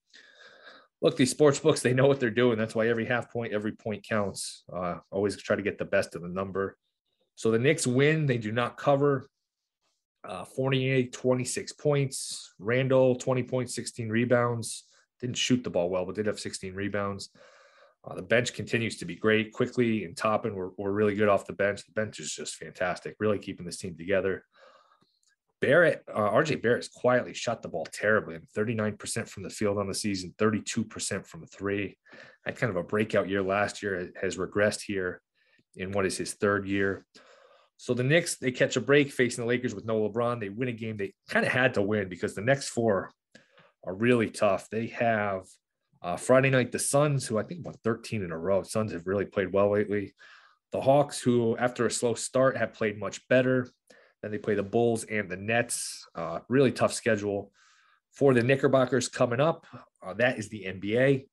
look, 1.00 1.16
these 1.16 1.30
sports 1.30 1.58
books, 1.58 1.80
they 1.80 1.94
know 1.94 2.06
what 2.06 2.20
they're 2.20 2.30
doing. 2.30 2.58
That's 2.58 2.74
why 2.74 2.88
every 2.88 3.06
half 3.06 3.32
point, 3.32 3.52
every 3.52 3.72
point 3.72 4.06
counts. 4.08 4.64
Uh, 4.72 4.96
always 5.10 5.36
try 5.36 5.56
to 5.56 5.62
get 5.62 5.78
the 5.78 5.84
best 5.84 6.14
of 6.14 6.22
the 6.22 6.28
number. 6.28 6.76
So 7.34 7.50
the 7.50 7.58
Knicks 7.58 7.86
win. 7.86 8.26
They 8.26 8.38
do 8.38 8.50
not 8.50 8.76
cover. 8.76 9.28
Uh, 10.26 10.44
48, 10.44 11.12
26 11.12 11.72
points. 11.74 12.54
Randle, 12.58 13.14
20 13.14 13.42
points, 13.44 13.74
16 13.74 14.08
rebounds. 14.08 14.84
Didn't 15.20 15.36
shoot 15.36 15.62
the 15.62 15.70
ball 15.70 15.88
well, 15.88 16.04
but 16.04 16.16
did 16.16 16.26
have 16.26 16.40
16 16.40 16.74
rebounds. 16.74 17.30
Uh, 18.04 18.14
the 18.14 18.22
bench 18.22 18.52
continues 18.54 18.96
to 18.98 19.04
be 19.04 19.16
great. 19.16 19.52
Quickley 19.52 20.04
and 20.04 20.16
Toppin 20.16 20.54
were, 20.54 20.72
were 20.76 20.92
really 20.92 21.14
good 21.14 21.28
off 21.28 21.46
the 21.46 21.52
bench. 21.52 21.84
The 21.86 21.92
bench 21.92 22.20
is 22.20 22.32
just 22.32 22.56
fantastic, 22.56 23.16
really 23.18 23.38
keeping 23.38 23.66
this 23.66 23.78
team 23.78 23.96
together. 23.96 24.44
Barrett, 25.60 26.02
uh, 26.12 26.30
RJ 26.30 26.60
Barrett's 26.60 26.88
quietly 26.88 27.32
shot 27.32 27.62
the 27.62 27.68
ball 27.68 27.86
terribly. 27.90 28.38
39% 28.56 29.28
from 29.28 29.42
the 29.42 29.50
field 29.50 29.78
on 29.78 29.88
the 29.88 29.94
season, 29.94 30.34
32% 30.38 31.26
from 31.26 31.46
three. 31.46 31.96
Had 32.44 32.56
kind 32.56 32.70
of 32.70 32.76
a 32.76 32.82
breakout 32.82 33.28
year 33.28 33.42
last 33.42 33.82
year, 33.82 34.12
has 34.20 34.36
regressed 34.36 34.82
here 34.82 35.22
in 35.76 35.92
what 35.92 36.06
is 36.06 36.16
his 36.16 36.34
third 36.34 36.68
year. 36.68 37.06
So 37.76 37.94
the 37.94 38.02
Knicks, 38.02 38.36
they 38.36 38.50
catch 38.50 38.76
a 38.76 38.80
break 38.80 39.12
facing 39.12 39.44
the 39.44 39.48
Lakers 39.48 39.74
with 39.74 39.84
no 39.84 40.08
LeBron. 40.08 40.40
They 40.40 40.48
win 40.48 40.68
a 40.68 40.72
game 40.72 40.96
they 40.96 41.12
kind 41.28 41.44
of 41.44 41.52
had 41.52 41.74
to 41.74 41.82
win 41.82 42.08
because 42.08 42.34
the 42.34 42.40
next 42.40 42.68
four 42.68 43.12
are 43.84 43.94
really 43.94 44.30
tough. 44.30 44.68
They 44.70 44.88
have 44.88 45.44
uh, 46.02 46.16
Friday 46.16 46.50
night, 46.50 46.72
the 46.72 46.78
Suns, 46.78 47.26
who 47.26 47.38
I 47.38 47.42
think 47.42 47.64
won 47.64 47.74
13 47.84 48.22
in 48.22 48.32
a 48.32 48.38
row. 48.38 48.62
Suns 48.62 48.92
have 48.92 49.06
really 49.06 49.24
played 49.24 49.52
well 49.52 49.72
lately. 49.72 50.14
The 50.72 50.80
Hawks, 50.80 51.20
who 51.20 51.56
after 51.56 51.86
a 51.86 51.90
slow 51.90 52.14
start 52.14 52.56
have 52.56 52.74
played 52.74 52.98
much 52.98 53.26
better. 53.28 53.68
Then 54.22 54.30
they 54.30 54.38
play 54.38 54.54
the 54.54 54.62
Bulls 54.62 55.04
and 55.04 55.30
the 55.30 55.36
Nets. 55.36 56.06
Uh, 56.14 56.40
really 56.48 56.72
tough 56.72 56.92
schedule 56.92 57.52
for 58.12 58.34
the 58.34 58.42
Knickerbockers 58.42 59.08
coming 59.08 59.40
up. 59.40 59.66
Uh, 60.04 60.14
that 60.14 60.38
is 60.38 60.48
the 60.48 60.64
NBA. 60.64 61.26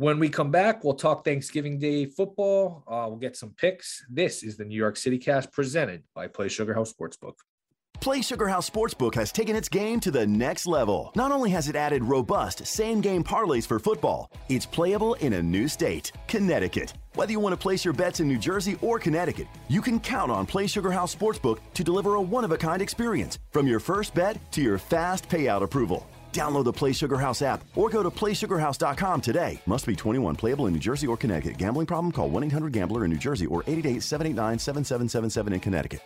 When 0.00 0.18
we 0.18 0.30
come 0.30 0.50
back, 0.50 0.82
we'll 0.82 0.94
talk 0.94 1.26
Thanksgiving 1.26 1.78
Day 1.78 2.06
football. 2.06 2.84
Uh, 2.88 3.04
we'll 3.06 3.18
get 3.18 3.36
some 3.36 3.50
picks. 3.50 4.02
This 4.08 4.42
is 4.42 4.56
the 4.56 4.64
New 4.64 4.74
York 4.74 4.96
City 4.96 5.18
Cast 5.18 5.52
presented 5.52 6.04
by 6.14 6.26
Play 6.26 6.48
Sugar 6.48 6.72
House 6.72 6.90
Sportsbook. 6.90 7.34
Play 8.00 8.22
Sugar 8.22 8.48
House 8.48 8.70
Sportsbook 8.70 9.14
has 9.16 9.30
taken 9.30 9.54
its 9.54 9.68
game 9.68 10.00
to 10.00 10.10
the 10.10 10.26
next 10.26 10.66
level. 10.66 11.12
Not 11.16 11.32
only 11.32 11.50
has 11.50 11.68
it 11.68 11.76
added 11.76 12.02
robust 12.02 12.66
same 12.66 13.02
game 13.02 13.22
parlays 13.22 13.66
for 13.66 13.78
football, 13.78 14.30
it's 14.48 14.64
playable 14.64 15.16
in 15.16 15.34
a 15.34 15.42
new 15.42 15.68
state, 15.68 16.12
Connecticut. 16.28 16.94
Whether 17.14 17.32
you 17.32 17.40
want 17.40 17.52
to 17.52 17.58
place 17.58 17.84
your 17.84 17.92
bets 17.92 18.20
in 18.20 18.26
New 18.26 18.38
Jersey 18.38 18.78
or 18.80 18.98
Connecticut, 18.98 19.48
you 19.68 19.82
can 19.82 20.00
count 20.00 20.30
on 20.30 20.46
Play 20.46 20.66
Sugar 20.66 20.90
House 20.90 21.14
Sportsbook 21.14 21.58
to 21.74 21.84
deliver 21.84 22.14
a 22.14 22.22
one 22.22 22.44
of 22.44 22.52
a 22.52 22.56
kind 22.56 22.80
experience 22.80 23.38
from 23.50 23.66
your 23.66 23.80
first 23.80 24.14
bet 24.14 24.38
to 24.52 24.62
your 24.62 24.78
fast 24.78 25.28
payout 25.28 25.62
approval. 25.62 26.08
Download 26.32 26.64
the 26.64 26.72
Play 26.72 26.92
Sugar 26.92 27.18
House 27.18 27.42
app 27.42 27.62
or 27.74 27.90
go 27.90 28.02
to 28.02 28.10
playsugarhouse.com 28.10 29.20
today. 29.20 29.60
Must 29.66 29.86
be 29.86 29.96
21 29.96 30.36
playable 30.36 30.66
in 30.66 30.72
New 30.72 30.80
Jersey 30.80 31.06
or 31.06 31.16
Connecticut. 31.16 31.58
Gambling 31.58 31.86
problem? 31.86 32.12
Call 32.12 32.30
1 32.30 32.44
800 32.44 32.72
Gambler 32.72 33.04
in 33.04 33.10
New 33.10 33.18
Jersey 33.18 33.46
or 33.46 33.62
888 33.66 34.02
789 34.02 34.58
7777 34.58 35.52
in 35.52 35.60
Connecticut. 35.60 36.00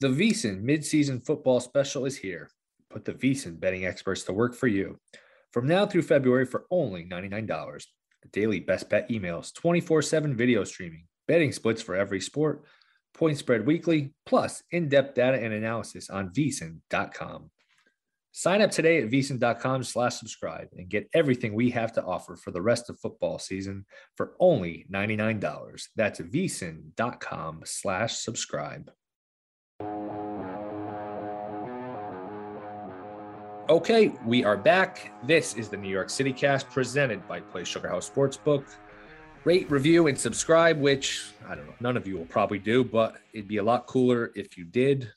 The 0.00 0.08
VSiN 0.08 0.64
midseason 0.64 1.24
football 1.24 1.60
special 1.60 2.06
is 2.06 2.16
here. 2.16 2.50
Put 2.90 3.04
the 3.04 3.12
VSiN 3.12 3.60
betting 3.60 3.86
experts 3.86 4.24
to 4.24 4.32
work 4.32 4.54
for 4.54 4.66
you. 4.66 4.98
From 5.52 5.68
now 5.68 5.86
through 5.86 6.02
February 6.02 6.44
for 6.44 6.66
only 6.72 7.04
$99. 7.04 7.86
Daily 8.32 8.58
best 8.58 8.90
bet 8.90 9.08
emails, 9.10 9.54
24 9.54 10.02
7 10.02 10.36
video 10.36 10.64
streaming, 10.64 11.06
betting 11.28 11.52
splits 11.52 11.82
for 11.82 11.94
every 11.94 12.20
sport, 12.20 12.64
point 13.14 13.38
spread 13.38 13.64
weekly, 13.64 14.12
plus 14.26 14.62
in 14.72 14.88
depth 14.88 15.14
data 15.14 15.40
and 15.40 15.52
analysis 15.52 16.10
on 16.10 16.30
vsin.com. 16.30 17.50
Sign 18.34 18.62
up 18.62 18.70
today 18.70 19.02
at 19.02 19.10
vsin.com 19.10 19.84
slash 19.84 20.14
subscribe 20.16 20.68
and 20.74 20.88
get 20.88 21.06
everything 21.12 21.52
we 21.52 21.68
have 21.68 21.92
to 21.92 22.02
offer 22.02 22.34
for 22.34 22.50
the 22.50 22.62
rest 22.62 22.88
of 22.88 22.98
football 22.98 23.38
season 23.38 23.84
for 24.16 24.32
only 24.40 24.86
$99. 24.90 25.88
That's 25.96 26.18
vsin.com 26.18 27.60
slash 27.66 28.16
subscribe. 28.16 28.90
Okay, 33.68 34.12
we 34.24 34.44
are 34.44 34.56
back. 34.56 35.12
This 35.26 35.54
is 35.54 35.68
the 35.68 35.76
New 35.76 35.90
York 35.90 36.08
City 36.08 36.32
Cast 36.32 36.70
presented 36.70 37.28
by 37.28 37.40
Play 37.40 37.64
Sugar 37.64 37.88
House 37.88 38.10
Sportsbook. 38.10 38.64
Rate, 39.44 39.70
review, 39.70 40.06
and 40.06 40.18
subscribe, 40.18 40.80
which 40.80 41.26
I 41.46 41.54
don't 41.54 41.66
know, 41.66 41.74
none 41.80 41.98
of 41.98 42.06
you 42.06 42.16
will 42.16 42.26
probably 42.26 42.58
do, 42.58 42.82
but 42.82 43.16
it'd 43.34 43.48
be 43.48 43.58
a 43.58 43.62
lot 43.62 43.86
cooler 43.86 44.32
if 44.34 44.56
you 44.56 44.64
did. 44.64 45.12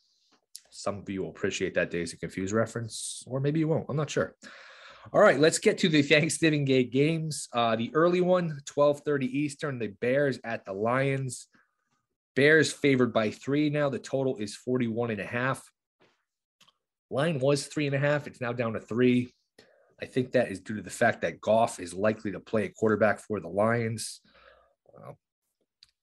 Some 0.75 0.99
of 0.99 1.09
you 1.09 1.23
will 1.23 1.29
appreciate 1.29 1.73
that 1.75 1.89
Dazed 1.89 2.13
and 2.13 2.19
Confused 2.19 2.53
reference, 2.53 3.23
or 3.27 3.39
maybe 3.39 3.59
you 3.59 3.67
won't. 3.69 3.85
I'm 3.87 3.95
not 3.95 4.09
sure. 4.09 4.35
All 5.13 5.21
right, 5.21 5.39
let's 5.39 5.57
get 5.57 5.77
to 5.79 5.89
the 5.89 6.01
Thanksgiving 6.13 6.65
Day 6.65 6.83
games. 6.83 7.47
Uh, 7.53 7.77
the 7.77 7.95
early 7.95 8.19
one, 8.19 8.59
12:30 8.65 9.23
Eastern, 9.23 9.79
the 9.79 9.87
Bears 9.87 10.37
at 10.43 10.65
the 10.65 10.73
Lions. 10.73 11.47
Bears 12.35 12.73
favored 12.73 13.13
by 13.13 13.31
three 13.31 13.69
now. 13.69 13.89
The 13.89 13.99
total 13.99 14.35
is 14.35 14.57
41 14.57 15.11
and 15.11 15.21
a 15.21 15.25
half. 15.25 15.63
Line 17.09 17.39
was 17.39 17.67
three 17.67 17.85
and 17.85 17.95
a 17.95 17.99
half. 17.99 18.27
It's 18.27 18.41
now 18.41 18.51
down 18.51 18.73
to 18.73 18.81
three. 18.81 19.33
I 20.01 20.05
think 20.05 20.33
that 20.33 20.51
is 20.51 20.59
due 20.59 20.75
to 20.75 20.81
the 20.81 20.89
fact 20.89 21.21
that 21.21 21.39
Goff 21.39 21.79
is 21.79 21.93
likely 21.93 22.33
to 22.33 22.41
play 22.41 22.65
a 22.65 22.69
quarterback 22.69 23.21
for 23.21 23.39
the 23.39 23.47
Lions. 23.47 24.19
Uh, 24.93 25.13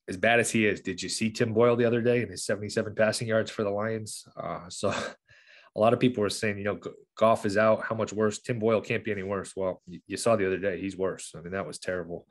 as 0.09 0.17
bad 0.17 0.41
as 0.41 0.51
he 0.51 0.67
is, 0.67 0.81
did 0.81 1.03
you 1.03 1.09
see 1.09 1.31
Tim 1.31 1.53
Boyle 1.53 1.77
the 1.77 1.85
other 1.85 2.01
day 2.01 2.23
and 2.23 2.31
his 2.31 2.45
77 2.45 2.95
passing 2.95 3.29
yards 3.29 3.51
for 3.51 3.63
the 3.63 3.71
Lions? 3.71 4.27
Uh, 4.37 4.69
so 4.69 4.89
a 5.77 5.81
lot 5.81 5.93
of 5.93 6.01
people 6.01 6.23
were 6.23 6.31
saying, 6.31 6.59
you 6.59 6.65
know, 6.65 6.79
Goff 7.17 7.47
is 7.47 7.57
out. 7.57 7.85
How 7.85 7.95
much 7.95 8.13
worse? 8.13 8.41
Tim 8.41 8.59
Boyle 8.59 8.81
can't 8.81 9.05
be 9.05 9.13
any 9.13 9.23
worse. 9.23 9.53
Well, 9.57 9.83
you, 10.07 10.17
saw 10.17 10.37
the 10.37 10.47
other 10.47 10.59
day, 10.59 10.81
he's 10.81 10.97
worse. 10.97 11.33
I 11.37 11.41
mean, 11.41 11.53
that 11.53 11.67
was 11.67 11.79
terrible 11.79 12.27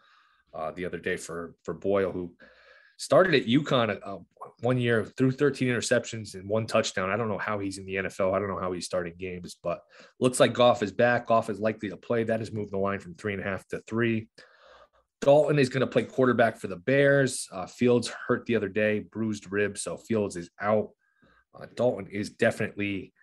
uh, 0.54 0.72
the 0.72 0.86
other 0.86 1.00
day 1.00 1.18
for 1.18 1.56
for 1.64 1.74
Boyle, 1.74 2.12
who 2.12 2.34
started 2.98 3.34
at 3.34 3.48
UConn 3.48 4.00
uh, 4.06 4.18
one 4.60 4.78
year, 4.78 5.04
threw 5.04 5.32
13 5.32 5.68
interceptions 5.70 6.36
and 6.36 6.48
one 6.48 6.68
touchdown. 6.68 7.10
I 7.10 7.18
don't 7.18 7.30
know 7.30 7.38
how 7.38 7.58
he's 7.58 7.78
in 7.78 7.86
the 7.86 7.96
NFL. 7.96 8.34
I 8.34 8.40
don't 8.40 8.50
know 8.50 8.60
how 8.60 8.74
he's 8.74 8.86
starting 8.86 9.14
games, 9.18 9.58
but 9.64 9.82
looks 10.20 10.40
like 10.40 10.54
Goff 10.54 10.84
is 10.84 10.92
back. 10.92 11.28
Goff 11.28 11.50
is 11.50 11.60
likely 11.60 11.90
to 11.90 11.98
play. 11.98 12.24
That 12.24 12.42
has 12.42 12.52
moved 12.52 12.72
the 12.72 12.78
line 12.78 13.00
from 13.00 13.16
three 13.16 13.34
and 13.34 13.42
a 13.42 13.46
half 13.46 13.68
to 13.70 13.82
three. 13.88 14.28
Dalton 15.22 15.60
is 15.60 15.70
going 15.70 15.82
to 15.82 15.88
play 15.88 16.04
quarterback 16.04 16.58
for 16.58 16.68
the 16.68 16.76
Bears. 16.76 17.48
Uh, 17.52 17.68
Fields 17.68 18.12
hurt 18.28 18.46
the 18.46 18.56
other 18.56 18.70
day, 18.70 19.00
bruised 19.00 19.52
rib, 19.52 19.78
so 19.78 19.98
Fields 19.98 20.36
is 20.36 20.50
out. 20.60 20.90
Uh, 21.54 21.68
Dalton 21.76 22.08
is 22.08 22.32
definitely 22.32 23.14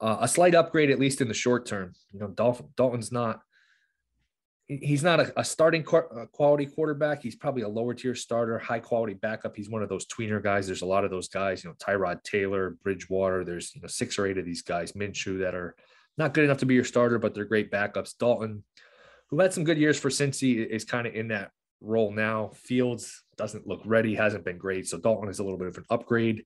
uh, 0.00 0.18
a 0.20 0.28
slight 0.28 0.54
upgrade, 0.54 0.90
at 0.90 0.98
least 0.98 1.20
in 1.20 1.28
the 1.28 1.34
short 1.34 1.66
term. 1.66 1.92
You 2.12 2.20
know, 2.20 2.28
Dalton, 2.28 2.68
Dalton's 2.76 3.12
not 3.12 3.40
he's 4.80 5.02
not 5.02 5.20
a, 5.20 5.40
a 5.40 5.44
starting 5.44 5.82
quality 5.82 6.66
quarterback. 6.66 7.22
He's 7.22 7.36
probably 7.36 7.62
a 7.62 7.68
lower 7.68 7.94
tier 7.94 8.14
starter, 8.14 8.58
high 8.58 8.78
quality 8.78 9.14
backup. 9.14 9.56
He's 9.56 9.68
one 9.68 9.82
of 9.82 9.88
those 9.88 10.06
tweener 10.06 10.42
guys. 10.42 10.66
There's 10.66 10.82
a 10.82 10.86
lot 10.86 11.04
of 11.04 11.10
those 11.10 11.28
guys, 11.28 11.64
you 11.64 11.70
know, 11.70 11.76
Tyrod 11.76 12.22
Taylor, 12.22 12.76
Bridgewater. 12.82 13.44
There's, 13.44 13.74
you 13.74 13.80
know, 13.82 13.88
six 13.88 14.18
or 14.18 14.26
eight 14.26 14.38
of 14.38 14.44
these 14.44 14.62
guys, 14.62 14.92
Minshew, 14.92 15.40
that 15.40 15.54
are 15.54 15.74
not 16.16 16.34
good 16.34 16.44
enough 16.44 16.58
to 16.58 16.66
be 16.66 16.74
your 16.74 16.84
starter, 16.84 17.18
but 17.18 17.34
they're 17.34 17.44
great 17.44 17.70
backups. 17.70 18.16
Dalton, 18.16 18.64
who 19.32 19.40
had 19.40 19.52
some 19.52 19.64
good 19.64 19.78
years 19.78 19.98
for 19.98 20.10
Cincy, 20.10 20.64
is 20.64 20.84
kind 20.84 21.06
of 21.06 21.14
in 21.14 21.28
that 21.28 21.50
role 21.80 22.12
now. 22.12 22.50
Fields 22.54 23.24
doesn't 23.38 23.66
look 23.66 23.80
ready, 23.86 24.14
hasn't 24.14 24.44
been 24.44 24.58
great. 24.58 24.86
So 24.86 24.98
Dalton 24.98 25.30
is 25.30 25.38
a 25.38 25.42
little 25.42 25.58
bit 25.58 25.68
of 25.68 25.78
an 25.78 25.86
upgrade. 25.88 26.44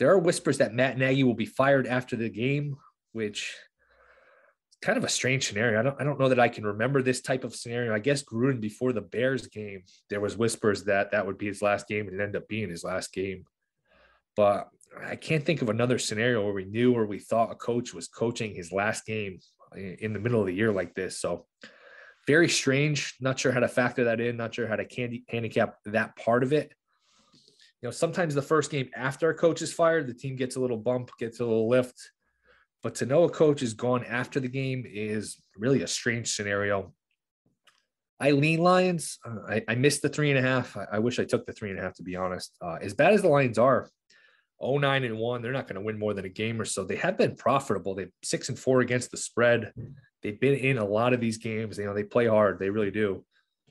There 0.00 0.10
are 0.10 0.18
whispers 0.18 0.58
that 0.58 0.74
Matt 0.74 0.98
Nagy 0.98 1.22
will 1.22 1.34
be 1.34 1.46
fired 1.46 1.86
after 1.86 2.16
the 2.16 2.28
game, 2.28 2.76
which 3.12 3.54
is 4.72 4.78
kind 4.82 4.98
of 4.98 5.04
a 5.04 5.08
strange 5.08 5.46
scenario. 5.46 5.78
I 5.78 5.84
don't 5.84 6.00
I 6.00 6.04
don't 6.04 6.18
know 6.18 6.28
that 6.28 6.40
I 6.40 6.48
can 6.48 6.66
remember 6.66 7.00
this 7.00 7.20
type 7.20 7.44
of 7.44 7.54
scenario. 7.54 7.94
I 7.94 8.00
guess 8.00 8.24
Gruden 8.24 8.60
before 8.60 8.92
the 8.92 9.00
Bears 9.00 9.46
game, 9.46 9.84
there 10.10 10.20
was 10.20 10.36
whispers 10.36 10.82
that 10.84 11.12
that 11.12 11.26
would 11.26 11.38
be 11.38 11.46
his 11.46 11.62
last 11.62 11.86
game, 11.86 12.08
and 12.08 12.18
it 12.18 12.22
ended 12.22 12.42
up 12.42 12.48
being 12.48 12.70
his 12.70 12.82
last 12.82 13.12
game. 13.12 13.44
But 14.34 14.68
I 15.06 15.14
can't 15.14 15.44
think 15.44 15.62
of 15.62 15.68
another 15.68 16.00
scenario 16.00 16.44
where 16.44 16.54
we 16.54 16.64
knew 16.64 16.92
or 16.92 17.06
we 17.06 17.20
thought 17.20 17.52
a 17.52 17.54
coach 17.54 17.94
was 17.94 18.08
coaching 18.08 18.56
his 18.56 18.72
last 18.72 19.06
game 19.06 19.38
in 19.76 20.12
the 20.12 20.18
middle 20.18 20.40
of 20.40 20.46
the 20.46 20.54
year 20.54 20.72
like 20.72 20.94
this. 20.94 21.18
So 21.18 21.46
very 22.26 22.48
strange. 22.48 23.14
Not 23.20 23.38
sure 23.38 23.52
how 23.52 23.60
to 23.60 23.68
factor 23.68 24.04
that 24.04 24.20
in. 24.20 24.36
Not 24.36 24.54
sure 24.54 24.68
how 24.68 24.76
to 24.76 24.84
candy, 24.84 25.24
handicap 25.28 25.76
that 25.86 26.14
part 26.16 26.42
of 26.42 26.52
it. 26.52 26.72
You 27.80 27.86
know, 27.86 27.90
sometimes 27.90 28.34
the 28.34 28.42
first 28.42 28.70
game 28.70 28.90
after 28.94 29.30
a 29.30 29.34
coach 29.34 29.62
is 29.62 29.72
fired, 29.72 30.08
the 30.08 30.14
team 30.14 30.36
gets 30.36 30.56
a 30.56 30.60
little 30.60 30.76
bump, 30.76 31.10
gets 31.18 31.40
a 31.40 31.44
little 31.44 31.68
lift. 31.68 32.10
But 32.82 32.96
to 32.96 33.06
know 33.06 33.24
a 33.24 33.30
coach 33.30 33.62
is 33.62 33.74
gone 33.74 34.04
after 34.04 34.40
the 34.40 34.48
game 34.48 34.84
is 34.86 35.36
really 35.56 35.82
a 35.82 35.86
strange 35.86 36.34
scenario. 36.34 36.92
I 38.20 38.32
lean 38.32 38.60
Lions. 38.60 39.18
Uh, 39.24 39.36
I, 39.48 39.64
I, 39.68 39.74
missed 39.76 40.02
the 40.02 40.08
three 40.08 40.30
and 40.30 40.38
a 40.38 40.42
half. 40.42 40.76
I, 40.76 40.86
I, 40.94 40.98
wish 40.98 41.20
I 41.20 41.24
took 41.24 41.46
the 41.46 41.52
three 41.52 41.70
and 41.70 41.78
a 41.78 41.82
half, 41.82 41.94
to 41.94 42.02
be 42.02 42.16
honest. 42.16 42.56
Uh, 42.60 42.76
as 42.80 42.94
bad 42.94 43.14
as 43.14 43.22
the 43.22 43.28
Lions 43.28 43.58
are, 43.58 43.88
09 44.60 45.04
and 45.04 45.18
1, 45.18 45.42
they're 45.42 45.52
not 45.52 45.66
going 45.66 45.76
to 45.76 45.84
win 45.84 45.98
more 45.98 46.14
than 46.14 46.24
a 46.24 46.30
game 46.30 46.60
or 46.60 46.64
so. 46.64 46.84
They 46.84 46.96
have 46.96 47.16
been 47.16 47.36
profitable. 47.36 47.94
They 47.94 48.08
six 48.22 48.48
and 48.48 48.58
four 48.58 48.80
against 48.80 49.10
the 49.10 49.16
spread. 49.16 49.72
They've 50.22 50.38
been 50.38 50.54
in 50.54 50.78
a 50.78 50.84
lot 50.84 51.12
of 51.12 51.20
these 51.20 51.38
games. 51.38 51.78
You 51.78 51.86
know, 51.86 51.94
they 51.94 52.04
play 52.04 52.26
hard. 52.26 52.58
They 52.58 52.70
really 52.70 52.90
do. 52.90 53.24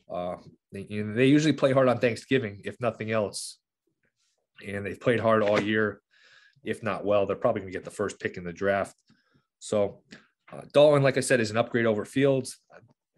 Uh, 0.10 0.38
they, 0.72 0.88
you 0.90 1.04
know, 1.04 1.14
they 1.14 1.26
usually 1.26 1.54
play 1.54 1.74
hard 1.74 1.90
on 1.90 2.00
Thanksgiving, 2.00 2.62
if 2.64 2.80
nothing 2.80 3.12
else. 3.12 3.58
And 4.66 4.86
they've 4.86 5.00
played 5.00 5.20
hard 5.20 5.44
all 5.44 5.60
year. 5.60 6.02
If 6.64 6.84
not 6.84 7.06
well, 7.06 7.26
they're 7.26 7.36
probably 7.36 7.62
going 7.62 7.72
to 7.72 7.78
get 7.78 7.86
the 7.86 7.92
first 7.92 8.20
pick 8.20 8.38
in 8.38 8.44
the 8.44 8.54
draft. 8.54 8.96
So, 9.60 10.02
uh, 10.52 10.62
Dalton, 10.74 11.04
like 11.04 11.18
I 11.18 11.22
said, 11.22 11.40
is 11.40 11.52
an 11.52 11.58
upgrade 11.58 11.86
over 11.86 12.06
Fields. 12.06 12.58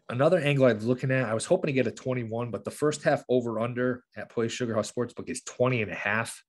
Another 0.10 0.40
angle 0.40 0.66
I 0.66 0.74
was 0.74 0.86
looking 0.86 1.12
at, 1.12 1.30
I 1.30 1.36
was 1.36 1.46
hoping 1.46 1.68
to 1.68 1.74
get 1.74 1.86
a 1.86 1.92
21, 1.92 2.50
but 2.50 2.64
the 2.64 2.72
first 2.72 3.04
half 3.04 3.24
over 3.30 3.60
under 3.60 4.04
at 4.18 4.30
Play 4.30 4.48
Sugar 4.48 4.74
House 4.74 4.92
Sportsbook 4.92 5.30
is 5.30 5.44
20 5.44 5.84
and 5.84 5.92
a 5.92 5.96
half. 5.96 6.44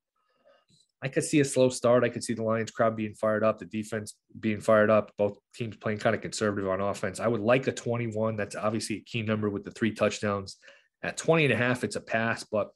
I 1.02 1.08
could 1.08 1.24
see 1.24 1.40
a 1.40 1.44
slow 1.44 1.70
start. 1.70 2.04
I 2.04 2.10
could 2.10 2.22
see 2.22 2.34
the 2.34 2.42
Lions 2.42 2.70
crowd 2.70 2.94
being 2.94 3.14
fired 3.14 3.42
up, 3.42 3.58
the 3.58 3.64
defense 3.64 4.16
being 4.38 4.60
fired 4.60 4.90
up, 4.90 5.12
both 5.16 5.38
teams 5.54 5.76
playing 5.76 5.98
kind 5.98 6.14
of 6.14 6.20
conservative 6.20 6.68
on 6.68 6.80
offense. 6.80 7.20
I 7.20 7.26
would 7.26 7.40
like 7.40 7.66
a 7.66 7.72
21. 7.72 8.36
That's 8.36 8.54
obviously 8.54 8.96
a 8.96 9.00
key 9.00 9.22
number 9.22 9.48
with 9.48 9.64
the 9.64 9.70
three 9.70 9.94
touchdowns. 9.94 10.56
At 11.02 11.16
20 11.16 11.44
and 11.44 11.54
a 11.54 11.56
half, 11.56 11.84
it's 11.84 11.96
a 11.96 12.00
pass. 12.00 12.44
But 12.44 12.70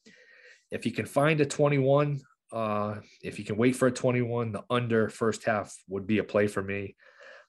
if 0.71 0.87
you 0.87 0.93
can 0.93 1.05
find 1.05 1.41
a 1.43 1.47
21, 1.47 2.21
uh, 2.51 2.97
if 3.23 3.39
you 3.39 3.45
can 3.45 3.57
wait 3.57 3.77
for 3.77 3.89
a 3.89 3.93
21, 3.93 4.53
the 4.53 4.65
under 4.71 5.11
first 5.11 5.45
half 5.45 5.75
would 5.89 6.07
be 6.07 6.19
a 6.19 6.25
play 6.25 6.47
for 6.47 6.63
me. 6.63 6.97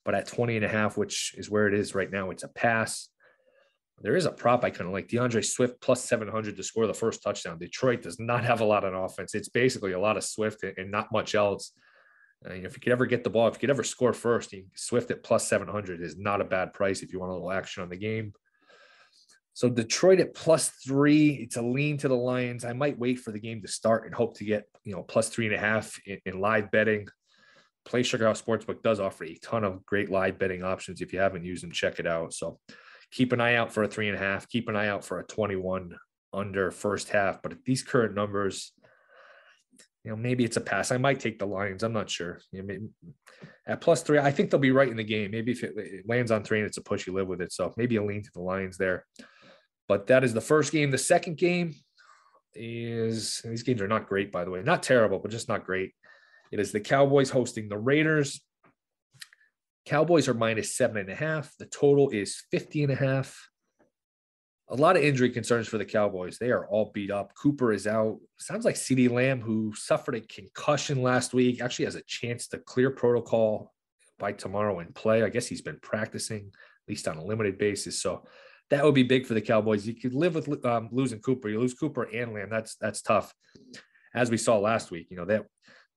But 0.04 0.16
at 0.16 0.28
20 0.28 0.58
and 0.58 0.66
a 0.66 0.70
half, 0.70 0.98
which 0.98 1.34
is 1.38 1.50
where 1.50 1.68
it 1.68 1.74
is 1.74 1.96
right 1.96 2.12
now, 2.12 2.32
it's 2.32 2.44
a 2.44 2.50
pass. 2.50 3.10
There 4.02 4.16
is 4.16 4.26
a 4.26 4.32
prop 4.32 4.64
I 4.64 4.70
kind 4.70 4.88
of 4.88 4.94
like 4.94 5.08
D'Andre 5.08 5.42
Swift 5.42 5.80
plus 5.82 6.04
700 6.04 6.58
to 6.58 6.64
score 6.64 6.86
the 6.86 6.94
first 6.94 7.24
touchdown. 7.24 7.58
Detroit 7.58 8.02
does 8.02 8.20
not 8.20 8.44
have 8.44 8.62
a 8.62 8.66
lot 8.66 8.84
on 8.84 8.94
offense. 8.94 9.34
It's 9.34 9.50
basically 9.50 9.94
a 9.94 10.00
lot 10.00 10.18
of 10.18 10.24
Swift 10.24 10.64
and 10.64 10.92
not 10.92 11.12
much 11.12 11.34
else. 11.34 11.72
Uh, 12.46 12.54
if 12.54 12.76
you 12.76 12.82
could 12.82 12.92
ever 12.92 13.06
get 13.06 13.24
the 13.24 13.30
ball, 13.30 13.48
if 13.48 13.56
you 13.56 13.60
could 13.62 13.70
ever 13.70 13.84
score 13.84 14.14
first, 14.14 14.54
Swift 14.76 15.12
at 15.12 15.24
plus 15.24 15.48
700 15.48 16.02
is 16.02 16.18
not 16.18 16.42
a 16.42 16.46
bad 16.46 16.74
price 16.74 17.02
if 17.02 17.14
you 17.14 17.20
want 17.20 17.32
a 17.32 17.34
little 17.34 17.52
action 17.52 17.84
on 17.84 17.90
the 17.90 17.96
game. 17.96 18.34
So 19.54 19.70
Detroit 19.70 20.20
at 20.20 20.36
plus 20.36 20.68
three, 20.86 21.30
it's 21.30 21.56
a 21.56 21.62
lean 21.62 21.98
to 22.00 22.10
the 22.10 22.16
Lions. 22.16 22.66
I 22.66 22.74
might 22.74 23.00
wait 23.00 23.20
for 23.20 23.32
the 23.32 23.40
game 23.40 23.62
to 23.62 23.70
start 23.70 24.06
and 24.06 24.14
hope 24.14 24.38
to 24.38 24.44
get 24.44 24.66
you 24.84 24.94
know 24.94 25.04
plus 25.04 25.30
three 25.30 25.46
and 25.46 25.56
a 25.56 25.58
half 25.58 25.98
in, 26.06 26.20
in 26.26 26.42
live 26.42 26.72
betting. 26.72 27.08
Play 27.86 28.04
Sugar 28.04 28.26
House 28.26 28.42
Sportsbook 28.42 28.84
does 28.84 29.00
offer 29.00 29.24
a 29.24 29.36
ton 29.36 29.64
of 29.64 29.86
great 29.86 30.12
live 30.12 30.38
betting 30.38 30.62
options. 30.62 31.00
If 31.00 31.14
you 31.14 31.20
haven't 31.20 31.46
used 31.46 31.64
them, 31.64 31.72
check 31.72 32.00
it 32.00 32.08
out. 32.08 32.34
So 32.34 32.60
keep 33.16 33.32
an 33.32 33.40
eye 33.40 33.56
out 33.56 33.72
for 33.72 33.84
a 33.84 33.88
three 33.88 34.10
and 34.10 34.18
a 34.18 34.20
half, 34.20 34.50
keep 34.50 34.68
an 34.68 34.76
eye 34.76 34.90
out 34.90 35.06
for 35.06 35.20
a 35.20 35.26
21 35.26 35.96
under 36.34 36.70
first 36.70 37.10
half. 37.10 37.42
But 37.42 37.54
at 37.54 37.64
these 37.64 37.82
current 37.82 38.14
numbers, 38.14 38.74
you 40.04 40.12
know, 40.12 40.18
maybe 40.18 40.44
it's 40.44 40.58
a 40.58 40.62
pass. 40.62 40.92
I 40.92 40.98
might 40.98 41.22
take 41.22 41.40
the 41.40 41.48
Lions. 41.48 41.82
I'm 41.82 41.94
not 41.94 42.10
sure. 42.10 42.42
You 42.52 42.62
know, 42.62 42.68
maybe, 42.68 42.88
at 43.66 43.80
plus 43.80 44.04
three, 44.04 44.20
I 44.20 44.32
think 44.32 44.52
they'll 44.52 44.60
be 44.60 44.72
right 44.72 44.90
in 44.90 44.98
the 44.98 45.04
game. 45.04 45.32
Maybe 45.32 45.54
if 45.54 45.64
it, 45.64 45.74
it, 45.78 46.08
lands 46.08 46.30
on 46.30 46.44
three 46.44 46.60
and 46.60 46.68
it's 46.68 46.78
a 46.78 46.82
push, 46.82 47.08
you 47.08 47.14
live 47.14 47.28
with 47.28 47.42
it. 47.42 47.54
So 47.54 47.74
maybe 47.78 47.96
a 47.96 48.04
lean 48.04 48.22
to 48.22 48.32
the 48.34 48.42
Lions 48.42 48.78
there. 48.78 49.06
But 49.88 50.08
that 50.08 50.26
is 50.26 50.34
the 50.34 50.42
first 50.42 50.74
game. 50.74 50.92
The 50.92 50.98
second 50.98 51.38
game 51.38 51.74
is 52.54 53.42
these 53.46 53.64
games 53.64 53.82
are 53.82 53.88
not 53.88 54.10
great, 54.10 54.32
by 54.32 54.44
the 54.44 54.52
way. 54.52 54.62
Not 54.62 54.84
terrible, 54.84 55.20
but 55.20 55.32
just 55.32 55.48
not 55.48 55.66
great. 55.66 55.94
It 56.52 56.60
is 56.60 56.74
the 56.74 56.82
Cowboys 56.82 57.30
hosting 57.30 57.70
the 57.70 57.78
Raiders. 57.78 58.42
Cowboys 59.86 60.28
are 60.28 60.34
minus 60.34 60.76
seven 60.76 60.98
and 60.98 61.10
a 61.10 61.16
half. 61.16 61.54
The 61.60 61.68
total 61.68 62.10
is 62.10 62.44
50 62.52 62.84
and 62.84 62.92
a 62.92 62.96
half. 62.96 63.50
A 64.70 64.76
lot 64.76 64.98
of 64.98 65.04
injury 65.04 65.30
concerns 65.30 65.68
for 65.68 65.78
the 65.78 65.86
Cowboys. 65.86 66.40
They 66.40 66.50
are 66.50 66.66
all 66.68 66.92
beat 66.92 67.12
up. 67.12 67.34
Cooper 67.36 67.72
is 67.72 67.86
out. 67.86 68.18
Sounds 68.38 68.66
like 68.66 68.76
CeeDee 68.76 69.12
Lamb, 69.12 69.40
who 69.42 69.74
suffered 69.76 70.16
a 70.16 70.22
concussion 70.22 71.04
last 71.04 71.36
week, 71.36 71.62
actually 71.62 71.86
has 71.86 71.96
a 71.96 72.02
chance 72.08 72.48
to 72.48 72.58
clear 72.58 72.90
protocol 72.90 73.74
by 74.18 74.32
tomorrow 74.32 74.80
and 74.80 74.96
play. 74.96 75.22
I 75.22 75.30
guess 75.30 75.46
he's 75.46 75.62
been 75.62 75.80
practicing, 75.84 76.48
at 76.48 76.90
least 76.90 77.08
on 77.08 77.18
a 77.18 77.24
limited 77.24 77.60
basis. 77.60 78.02
So 78.02 78.26
that 78.72 78.84
would 78.84 78.96
be 78.96 79.04
big 79.04 79.28
for 79.28 79.36
the 79.36 79.42
Cowboys. 79.42 79.86
You 79.86 79.94
could 79.94 80.16
live 80.16 80.34
with 80.34 80.66
um, 80.66 80.90
losing 80.92 81.20
Cooper. 81.20 81.48
You 81.48 81.60
lose 81.60 81.76
Cooper 81.76 82.04
and 82.04 82.34
Lamb. 82.34 82.50
That's 82.50 82.76
that's 82.76 83.04
tough. 83.04 83.34
As 84.16 84.32
we 84.32 84.38
saw 84.38 84.58
last 84.58 84.90
week, 84.90 85.08
you 85.12 85.18
know 85.18 85.26
that 85.26 85.46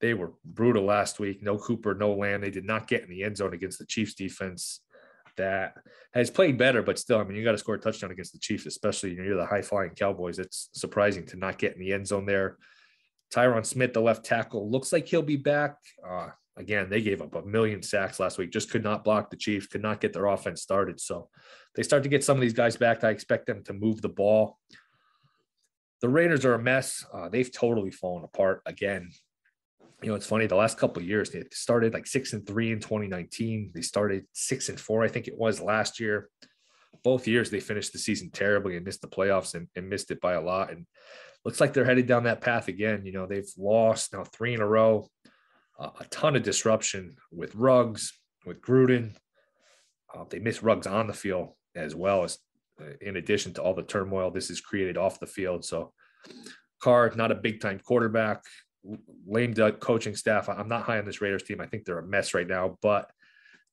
they 0.00 0.14
were 0.14 0.32
brutal 0.44 0.84
last 0.84 1.18
week. 1.18 1.42
No 1.42 1.58
Cooper, 1.58 1.94
no 1.94 2.14
Lamb. 2.14 2.40
They 2.40 2.50
did 2.50 2.64
not 2.64 2.86
get 2.86 3.02
in 3.02 3.10
the 3.10 3.24
end 3.24 3.36
zone 3.36 3.54
against 3.54 3.78
the 3.78 3.86
Chiefs 3.86 4.14
defense 4.14 4.80
that 5.36 5.74
has 6.14 6.30
played 6.30 6.58
better, 6.58 6.82
but 6.82 6.98
still, 6.98 7.18
I 7.18 7.24
mean, 7.24 7.36
you 7.36 7.44
got 7.44 7.52
to 7.52 7.58
score 7.58 7.76
a 7.76 7.80
touchdown 7.80 8.10
against 8.10 8.32
the 8.32 8.38
Chiefs, 8.38 8.66
especially 8.66 9.10
you 9.10 9.16
know, 9.18 9.24
you're 9.24 9.36
the 9.36 9.46
high 9.46 9.62
flying 9.62 9.90
Cowboys. 9.90 10.38
It's 10.38 10.68
surprising 10.72 11.26
to 11.26 11.36
not 11.36 11.58
get 11.58 11.74
in 11.74 11.80
the 11.80 11.92
end 11.92 12.06
zone 12.06 12.26
there. 12.26 12.56
Tyron 13.32 13.64
Smith, 13.64 13.92
the 13.92 14.00
left 14.00 14.24
tackle, 14.24 14.70
looks 14.70 14.92
like 14.92 15.06
he'll 15.06 15.22
be 15.22 15.36
back. 15.36 15.76
Uh, 16.06 16.28
again, 16.56 16.88
they 16.88 17.02
gave 17.02 17.22
up 17.22 17.34
a 17.34 17.42
million 17.42 17.82
sacks 17.82 18.18
last 18.18 18.38
week, 18.38 18.50
just 18.50 18.70
could 18.70 18.84
not 18.84 19.04
block 19.04 19.30
the 19.30 19.36
Chiefs, 19.36 19.66
could 19.66 19.82
not 19.82 20.00
get 20.00 20.12
their 20.12 20.26
offense 20.26 20.62
started. 20.62 21.00
So 21.00 21.28
they 21.74 21.82
start 21.82 22.02
to 22.04 22.08
get 22.08 22.24
some 22.24 22.36
of 22.36 22.40
these 22.40 22.52
guys 22.52 22.76
back. 22.76 23.04
I 23.04 23.10
expect 23.10 23.46
them 23.46 23.62
to 23.64 23.72
move 23.72 24.00
the 24.00 24.08
ball. 24.08 24.58
The 26.00 26.08
Raiders 26.08 26.44
are 26.44 26.54
a 26.54 26.62
mess. 26.62 27.04
Uh, 27.12 27.28
they've 27.28 27.52
totally 27.52 27.90
fallen 27.90 28.24
apart 28.24 28.62
again 28.66 29.10
you 30.02 30.08
know, 30.08 30.14
it's 30.14 30.26
funny. 30.26 30.46
The 30.46 30.54
last 30.54 30.78
couple 30.78 31.02
years, 31.02 31.30
they 31.30 31.44
started 31.50 31.92
like 31.92 32.06
six 32.06 32.32
and 32.32 32.46
three 32.46 32.70
in 32.70 32.78
2019. 32.78 33.72
They 33.74 33.80
started 33.80 34.26
six 34.32 34.68
and 34.68 34.78
four, 34.78 35.02
I 35.02 35.08
think 35.08 35.26
it 35.26 35.36
was 35.36 35.60
last 35.60 35.98
year. 35.98 36.28
Both 37.02 37.26
years, 37.26 37.50
they 37.50 37.60
finished 37.60 37.92
the 37.92 37.98
season 37.98 38.30
terribly 38.30 38.76
and 38.76 38.84
missed 38.84 39.02
the 39.02 39.08
playoffs 39.08 39.54
and, 39.54 39.68
and 39.74 39.88
missed 39.88 40.10
it 40.10 40.20
by 40.20 40.34
a 40.34 40.40
lot. 40.40 40.70
And 40.70 40.86
looks 41.44 41.60
like 41.60 41.72
they're 41.72 41.84
headed 41.84 42.06
down 42.06 42.24
that 42.24 42.40
path 42.40 42.68
again. 42.68 43.04
You 43.04 43.12
know, 43.12 43.26
they've 43.26 43.50
lost 43.56 44.12
now 44.12 44.24
three 44.24 44.54
in 44.54 44.60
a 44.60 44.66
row. 44.66 45.08
Uh, 45.78 45.90
a 46.00 46.04
ton 46.06 46.36
of 46.36 46.42
disruption 46.42 47.16
with 47.32 47.54
Ruggs, 47.54 48.12
with 48.44 48.60
Gruden. 48.60 49.14
Uh, 50.14 50.24
they 50.28 50.38
miss 50.38 50.62
Ruggs 50.62 50.86
on 50.86 51.06
the 51.06 51.12
field 51.12 51.50
as 51.74 51.94
well 51.94 52.24
as, 52.24 52.38
uh, 52.80 52.94
in 53.00 53.16
addition 53.16 53.52
to 53.54 53.62
all 53.62 53.74
the 53.74 53.82
turmoil 53.82 54.30
this 54.30 54.48
has 54.48 54.60
created 54.60 54.96
off 54.96 55.20
the 55.20 55.26
field. 55.26 55.64
So, 55.64 55.92
Carr, 56.80 57.12
not 57.14 57.32
a 57.32 57.36
big 57.36 57.60
time 57.60 57.80
quarterback 57.84 58.42
lame 59.26 59.52
duck 59.52 59.80
coaching 59.80 60.14
staff. 60.14 60.48
I'm 60.48 60.68
not 60.68 60.82
high 60.82 60.98
on 60.98 61.04
this 61.04 61.20
Raiders 61.20 61.42
team. 61.42 61.60
I 61.60 61.66
think 61.66 61.84
they're 61.84 61.98
a 61.98 62.06
mess 62.06 62.34
right 62.34 62.46
now. 62.46 62.78
But 62.80 63.10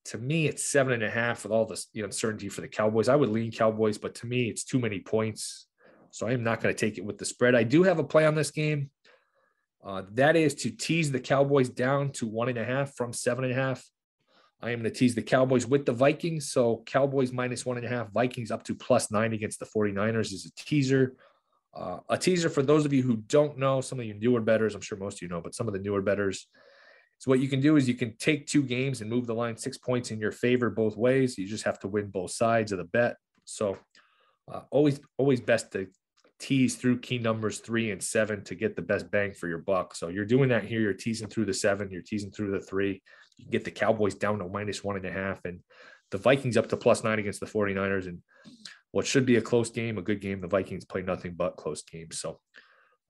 to 0.05 0.17
me, 0.17 0.47
it's 0.47 0.63
seven 0.63 0.93
and 0.93 1.03
a 1.03 1.09
half 1.09 1.43
with 1.43 1.51
all 1.51 1.65
this 1.65 1.87
uncertainty 1.95 2.49
for 2.49 2.61
the 2.61 2.67
Cowboys. 2.67 3.09
I 3.09 3.15
would 3.15 3.29
lean 3.29 3.51
Cowboys, 3.51 3.97
but 3.97 4.15
to 4.15 4.27
me, 4.27 4.49
it's 4.49 4.63
too 4.63 4.79
many 4.79 4.99
points. 4.99 5.67
So 6.11 6.27
I 6.27 6.31
am 6.31 6.43
not 6.43 6.61
going 6.61 6.73
to 6.73 6.79
take 6.79 6.97
it 6.97 7.05
with 7.05 7.17
the 7.17 7.25
spread. 7.25 7.55
I 7.55 7.63
do 7.63 7.83
have 7.83 7.99
a 7.99 8.03
play 8.03 8.25
on 8.25 8.35
this 8.35 8.51
game. 8.51 8.89
Uh, 9.83 10.03
that 10.13 10.35
is 10.35 10.55
to 10.55 10.71
tease 10.71 11.11
the 11.11 11.19
Cowboys 11.19 11.69
down 11.69 12.11
to 12.13 12.27
one 12.27 12.49
and 12.49 12.57
a 12.57 12.65
half 12.65 12.95
from 12.95 13.13
seven 13.13 13.43
and 13.43 13.53
a 13.53 13.55
half. 13.55 13.83
I 14.61 14.71
am 14.71 14.79
going 14.79 14.91
to 14.91 14.97
tease 14.97 15.13
the 15.13 15.21
Cowboys 15.21 15.67
with 15.67 15.85
the 15.85 15.91
Vikings. 15.91 16.51
So 16.51 16.83
Cowboys 16.85 17.31
minus 17.31 17.65
one 17.65 17.77
and 17.77 17.85
a 17.85 17.89
half, 17.89 18.11
Vikings 18.11 18.51
up 18.51 18.63
to 18.63 18.73
plus 18.73 19.11
nine 19.11 19.33
against 19.33 19.59
the 19.59 19.65
49ers 19.65 20.33
is 20.33 20.45
a 20.45 20.63
teaser. 20.63 21.15
Uh, 21.75 21.99
a 22.09 22.17
teaser 22.17 22.49
for 22.49 22.63
those 22.63 22.85
of 22.85 22.93
you 22.93 23.03
who 23.03 23.17
don't 23.27 23.57
know, 23.57 23.81
some 23.81 23.99
of 23.99 24.05
you 24.05 24.13
newer 24.13 24.39
betters, 24.39 24.75
I'm 24.75 24.81
sure 24.81 24.97
most 24.97 25.17
of 25.17 25.21
you 25.23 25.27
know, 25.27 25.41
but 25.41 25.53
some 25.53 25.67
of 25.67 25.73
the 25.73 25.79
newer 25.79 26.01
betters. 26.01 26.47
So 27.17 27.29
what 27.29 27.39
you 27.39 27.47
can 27.47 27.61
do 27.61 27.75
is 27.75 27.88
you 27.88 27.95
can 27.95 28.15
take 28.17 28.47
two 28.47 28.63
games 28.63 29.01
and 29.01 29.09
move 29.09 29.25
the 29.25 29.35
line 29.35 29.57
six 29.57 29.77
points 29.77 30.11
in 30.11 30.19
your 30.19 30.31
favor 30.31 30.69
both 30.69 30.95
ways. 30.95 31.38
You 31.38 31.47
just 31.47 31.65
have 31.65 31.79
to 31.79 31.88
win 31.88 32.07
both 32.07 32.31
sides 32.31 32.71
of 32.71 32.77
the 32.77 32.83
bet. 32.85 33.17
So 33.45 33.77
uh, 34.51 34.61
always, 34.69 34.99
always 35.17 35.41
best 35.41 35.71
to 35.73 35.88
tease 36.39 36.75
through 36.75 36.99
key 36.99 37.17
numbers 37.17 37.59
three 37.59 37.91
and 37.91 38.03
seven 38.03 38.43
to 38.43 38.55
get 38.55 38.75
the 38.75 38.81
best 38.81 39.09
bang 39.11 39.33
for 39.33 39.47
your 39.47 39.59
buck. 39.59 39.95
So 39.95 40.09
you're 40.09 40.25
doing 40.25 40.49
that 40.49 40.65
here. 40.65 40.81
You're 40.81 40.93
teasing 40.93 41.27
through 41.27 41.45
the 41.45 41.53
seven. 41.53 41.89
You're 41.91 42.01
teasing 42.01 42.31
through 42.31 42.51
the 42.51 42.59
three. 42.59 43.01
You 43.38 43.49
get 43.49 43.63
the 43.63 43.71
Cowboys 43.71 44.15
down 44.15 44.39
to 44.39 44.47
minus 44.47 44.83
one 44.83 44.95
and 44.95 45.05
a 45.05 45.11
half, 45.11 45.43
and 45.45 45.59
the 46.11 46.17
Vikings 46.17 46.57
up 46.57 46.69
to 46.69 46.77
plus 46.77 47.03
nine 47.03 47.19
against 47.19 47.39
the 47.39 47.45
49ers. 47.45 48.07
And 48.07 48.19
what 48.95 49.05
should 49.05 49.25
be 49.25 49.36
a 49.36 49.41
close 49.41 49.69
game, 49.69 49.97
a 49.97 50.01
good 50.01 50.21
game. 50.21 50.39
The 50.39 50.47
Vikings 50.47 50.86
play 50.86 51.01
nothing 51.01 51.34
but 51.34 51.58
close 51.58 51.84
games. 51.84 52.17
So 52.17 52.39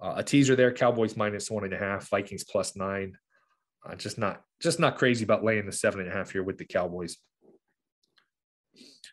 uh, 0.01 0.15
a 0.15 0.23
teaser 0.23 0.55
there: 0.55 0.73
Cowboys 0.73 1.15
minus 1.15 1.51
one 1.51 1.63
and 1.63 1.73
a 1.73 1.77
half, 1.77 2.09
Vikings 2.09 2.43
plus 2.43 2.75
nine. 2.75 3.15
Uh, 3.87 3.93
just 3.93 4.17
not 4.17 4.41
just 4.59 4.79
not 4.79 4.97
crazy 4.97 5.23
about 5.23 5.43
laying 5.43 5.67
the 5.67 5.71
seven 5.71 5.99
and 5.99 6.09
a 6.09 6.11
half 6.11 6.31
here 6.31 6.41
with 6.41 6.57
the 6.57 6.65
Cowboys. 6.65 7.17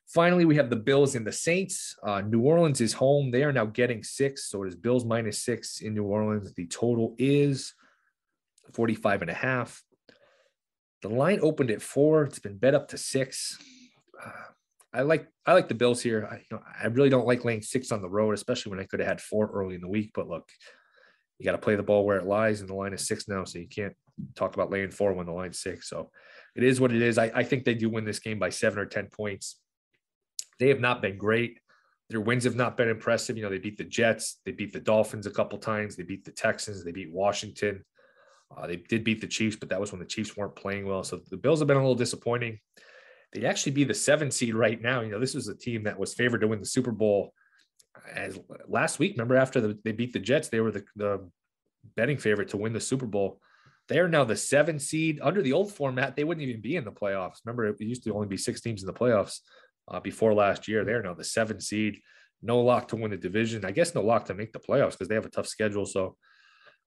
Finally, 0.07 0.47
we 0.47 0.57
have 0.57 0.71
the 0.71 0.77
Bills 0.77 1.15
and 1.15 1.27
the 1.27 1.33
Saints. 1.33 1.95
Uh, 2.03 2.23
New 2.23 2.41
Orleans 2.41 2.81
is 2.81 2.95
home. 2.95 3.31
They 3.31 3.45
are 3.45 3.53
now 3.53 3.67
getting 3.67 4.03
six. 4.03 4.49
So 4.49 4.63
it 4.63 4.69
is 4.69 4.75
Bills 4.75 5.05
minus 5.05 5.43
six 5.45 5.83
in 5.83 5.93
New 5.93 6.05
Orleans. 6.05 6.55
The 6.55 6.67
total 6.69 7.15
is 7.19 7.75
45 8.73 9.21
and 9.21 9.31
a 9.31 9.35
half. 9.35 9.83
The 11.03 11.11
line 11.11 11.41
opened 11.43 11.71
at 11.71 11.83
four. 11.83 12.23
It's 12.25 12.39
been 12.39 12.57
bet 12.57 12.75
up 12.75 12.89
to 12.89 12.97
six. 12.97 13.59
Uh, 14.25 14.52
I 14.93 15.03
like 15.03 15.27
I 15.47 15.55
like 15.55 15.69
the 15.69 15.75
Bills 15.75 16.03
here. 16.03 16.29
I, 16.31 16.37
you 16.37 16.57
know, 16.57 16.63
I 16.83 16.87
really 16.87 17.09
don't 17.09 17.27
like 17.27 17.45
laying 17.45 17.63
six 17.63 17.93
on 17.93 18.03
the 18.03 18.11
road, 18.11 18.33
especially 18.33 18.71
when 18.71 18.81
I 18.81 18.85
could 18.85 19.01
have 19.01 19.09
had 19.09 19.21
four 19.21 19.51
early 19.53 19.75
in 19.75 19.81
the 19.81 19.89
week. 19.89 20.11
But 20.15 20.29
look, 20.29 20.51
you 21.39 21.45
got 21.45 21.53
to 21.53 21.59
play 21.59 21.77
the 21.77 21.83
ball 21.83 22.05
where 22.05 22.19
it 22.19 22.27
lies, 22.27 22.61
and 22.61 22.69
the 22.69 22.75
line 22.75 22.93
is 22.93 23.07
six 23.07 23.27
now, 23.29 23.45
so 23.45 23.59
you 23.59 23.69
can't 23.69 23.95
talk 24.35 24.55
about 24.55 24.71
laying 24.71 24.91
four 24.91 25.13
when 25.15 25.27
the 25.27 25.33
line's 25.33 25.59
six. 25.59 25.89
So 25.89 26.11
it 26.55 26.63
is 26.63 26.81
what 26.81 26.93
it 26.93 27.03
is. 27.03 27.19
I, 27.19 27.33
I 27.35 27.43
think 27.45 27.65
they 27.65 27.75
do 27.75 27.89
win 27.89 28.05
this 28.05 28.21
game 28.21 28.39
by 28.39 28.51
seven 28.51 28.79
or 28.79 28.87
ten 28.87 29.09
points. 29.09 29.59
They 30.59 30.69
have 30.69 30.81
not 30.81 31.03
been 31.03 31.17
great. 31.17 31.59
Their 32.11 32.21
wins 32.21 32.45
have 32.45 32.57
not 32.57 32.77
been 32.77 32.91
impressive. 32.91 33.37
You 33.39 33.45
know, 33.45 33.51
they 33.51 33.59
beat 33.59 33.79
the 33.79 33.85
Jets, 33.85 34.39
they 34.45 34.53
beat 34.53 34.73
the 34.73 34.81
Dolphins 34.81 35.27
a 35.27 35.31
couple 35.31 35.59
times, 35.59 35.97
they 35.97 36.03
beat 36.03 36.25
the 36.25 36.31
Texans, 36.31 36.85
they 36.85 36.93
beat 36.93 37.11
Washington. 37.11 37.85
Uh, 38.55 38.67
they 38.67 38.77
did 38.77 39.03
beat 39.03 39.23
the 39.23 39.27
Chiefs, 39.27 39.57
but 39.57 39.71
that 39.71 39.81
was 39.81 39.93
when 39.93 39.99
the 39.99 40.07
Chiefs 40.07 40.37
weren't 40.37 40.55
playing 40.55 40.87
well. 40.87 41.03
So 41.03 41.23
the 41.31 41.39
Bills 41.39 41.61
have 41.61 41.69
been 41.69 41.79
a 41.79 41.81
little 41.81 41.95
disappointing. 41.95 42.59
They'd 43.33 43.45
actually 43.45 43.73
be 43.73 43.85
the 43.85 43.95
seven 43.95 44.31
seed 44.31 44.55
right 44.55 44.81
now. 44.81 45.01
You 45.01 45.11
know, 45.11 45.21
this 45.21 45.35
was 45.35 45.49
a 45.49 45.57
team 45.57 45.85
that 45.85 45.99
was 45.99 46.15
favored 46.15 46.43
to 46.43 46.49
win 46.49 46.61
the 46.61 46.67
Super 46.67 46.93
Bowl 46.93 47.33
as 48.15 48.39
last 48.69 48.99
week. 48.99 49.13
Remember, 49.13 49.37
after 49.37 49.61
the, 49.61 49.79
they 49.85 49.93
beat 49.93 50.13
the 50.13 50.19
Jets, 50.19 50.49
they 50.49 50.61
were 50.61 50.71
the, 50.71 50.85
the 50.97 51.29
betting 51.97 52.19
favorite 52.19 52.49
to 52.51 52.57
win 52.57 52.73
the 52.73 52.81
Super 52.81 53.07
Bowl. 53.07 53.41
They 53.89 53.99
are 53.99 54.09
now 54.09 54.25
the 54.25 54.37
seven 54.37 54.79
seed. 54.79 55.19
Under 55.23 55.43
the 55.43 55.53
old 55.53 55.73
format, 55.73 56.15
they 56.15 56.25
wouldn't 56.25 56.47
even 56.47 56.61
be 56.61 56.77
in 56.77 56.85
the 56.85 56.93
playoffs. 56.93 57.39
Remember, 57.45 57.67
it 57.67 57.81
used 57.81 58.05
to 58.05 58.15
only 58.15 58.29
be 58.29 58.37
six 58.37 58.61
teams 58.61 58.83
in 58.83 58.87
the 58.87 58.93
playoffs 58.93 59.39
uh, 59.89 60.01
before 60.01 60.35
last 60.35 60.69
year. 60.69 60.85
They're 60.85 61.03
now 61.03 61.15
the 61.15 61.25
seven 61.25 61.61
seed. 61.61 62.01
No 62.43 62.61
lock 62.61 62.89
to 62.89 62.97
win 62.97 63.11
the 63.11 63.17
division. 63.17 63.65
I 63.65 63.71
guess 63.71 63.95
no 63.95 64.03
lock 64.03 64.27
to 64.27 64.35
make 64.35 64.53
the 64.53 64.59
playoffs 64.59 64.93
because 64.93 65.09
they 65.09 65.15
have 65.15 65.27
a 65.27 65.31
tough 65.31 65.47
schedule. 65.47 65.87
So 65.87 66.17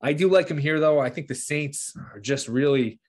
I 0.02 0.14
do 0.14 0.30
like 0.30 0.48
them 0.48 0.58
here, 0.58 0.80
though. 0.80 1.00
I 1.00 1.10
think 1.10 1.28
the 1.28 1.36
Saints 1.36 1.94
are 2.14 2.20
just 2.20 2.48
really 2.48 3.00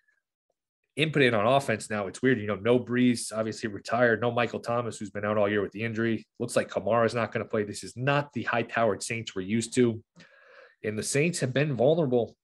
impotent 0.97 1.35
on 1.35 1.47
offense 1.47 1.91
now. 1.91 2.07
It's 2.07 2.23
weird, 2.23 2.41
you 2.41 2.47
know. 2.47 2.57
No 2.57 2.79
Brees, 2.79 3.33
obviously 3.35 3.69
retired. 3.69 4.21
No 4.21 4.31
Michael 4.31 4.61
Thomas, 4.61 4.99
who's 4.99 5.11
been 5.11 5.25
out 5.25 5.37
all 5.37 5.49
year 5.49 5.63
with 5.63 5.73
the 5.73 5.85
injury. 5.85 6.27
Looks 6.39 6.57
like 6.57 6.71
Kamara 6.71 7.07
is 7.07 7.15
not 7.15 7.33
going 7.33 7.45
to 7.45 7.51
play. 7.51 7.65
This 7.65 7.85
is 7.85 7.97
not 7.97 8.33
the 8.33 8.45
high-powered 8.45 9.03
Saints 9.03 9.35
we're 9.35 9.43
used 9.43 9.75
to. 9.75 10.03
And 10.83 10.99
the 10.99 11.03
Saints 11.03 11.41
have 11.41 11.53
been 11.53 11.77
vulnerable 11.77 12.37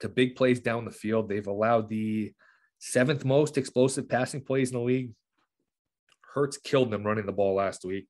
to 0.00 0.08
big 0.08 0.36
plays 0.36 0.60
down 0.60 0.84
the 0.84 0.90
field. 0.90 1.28
They've 1.28 1.46
allowed 1.46 1.88
the 1.88 2.32
seventh 2.78 3.24
most 3.24 3.58
explosive 3.58 4.08
passing 4.08 4.42
plays 4.42 4.70
in 4.70 4.78
the 4.78 4.84
league. 4.84 5.10
Hurts 6.34 6.58
killed 6.58 6.90
them 6.90 7.04
running 7.04 7.26
the 7.26 7.32
ball 7.32 7.54
last 7.54 7.84
week. 7.84 8.06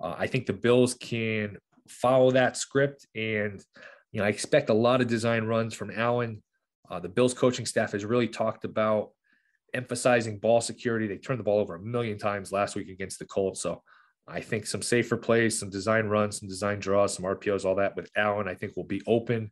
Uh, 0.00 0.14
I 0.16 0.28
think 0.28 0.46
the 0.46 0.52
Bills 0.52 0.94
can 0.94 1.58
follow 1.88 2.30
that 2.32 2.56
script 2.56 3.06
and 3.14 3.64
you 4.12 4.20
know, 4.20 4.26
I 4.26 4.28
expect 4.28 4.70
a 4.70 4.74
lot 4.74 5.00
of 5.00 5.06
design 5.06 5.44
runs 5.44 5.74
from 5.74 5.90
Allen. 5.90 6.42
Uh, 6.90 7.00
the 7.00 7.08
Bills 7.08 7.34
coaching 7.34 7.66
staff 7.66 7.92
has 7.92 8.04
really 8.04 8.28
talked 8.28 8.64
about 8.64 9.10
emphasizing 9.74 10.38
ball 10.38 10.60
security. 10.60 11.06
They 11.06 11.18
turned 11.18 11.40
the 11.40 11.44
ball 11.44 11.58
over 11.58 11.74
a 11.74 11.80
million 11.80 12.18
times 12.18 12.52
last 12.52 12.76
week 12.76 12.88
against 12.88 13.18
the 13.18 13.26
Colts. 13.26 13.60
So 13.60 13.82
I 14.26 14.40
think 14.40 14.66
some 14.66 14.82
safer 14.82 15.16
plays, 15.16 15.58
some 15.58 15.70
design 15.70 16.06
runs, 16.06 16.40
some 16.40 16.48
design 16.48 16.78
draws, 16.80 17.14
some 17.14 17.24
RPOs, 17.24 17.64
all 17.64 17.76
that 17.76 17.96
with 17.96 18.10
Allen, 18.16 18.48
I 18.48 18.54
think 18.54 18.76
will 18.76 18.84
be 18.84 19.02
open. 19.06 19.50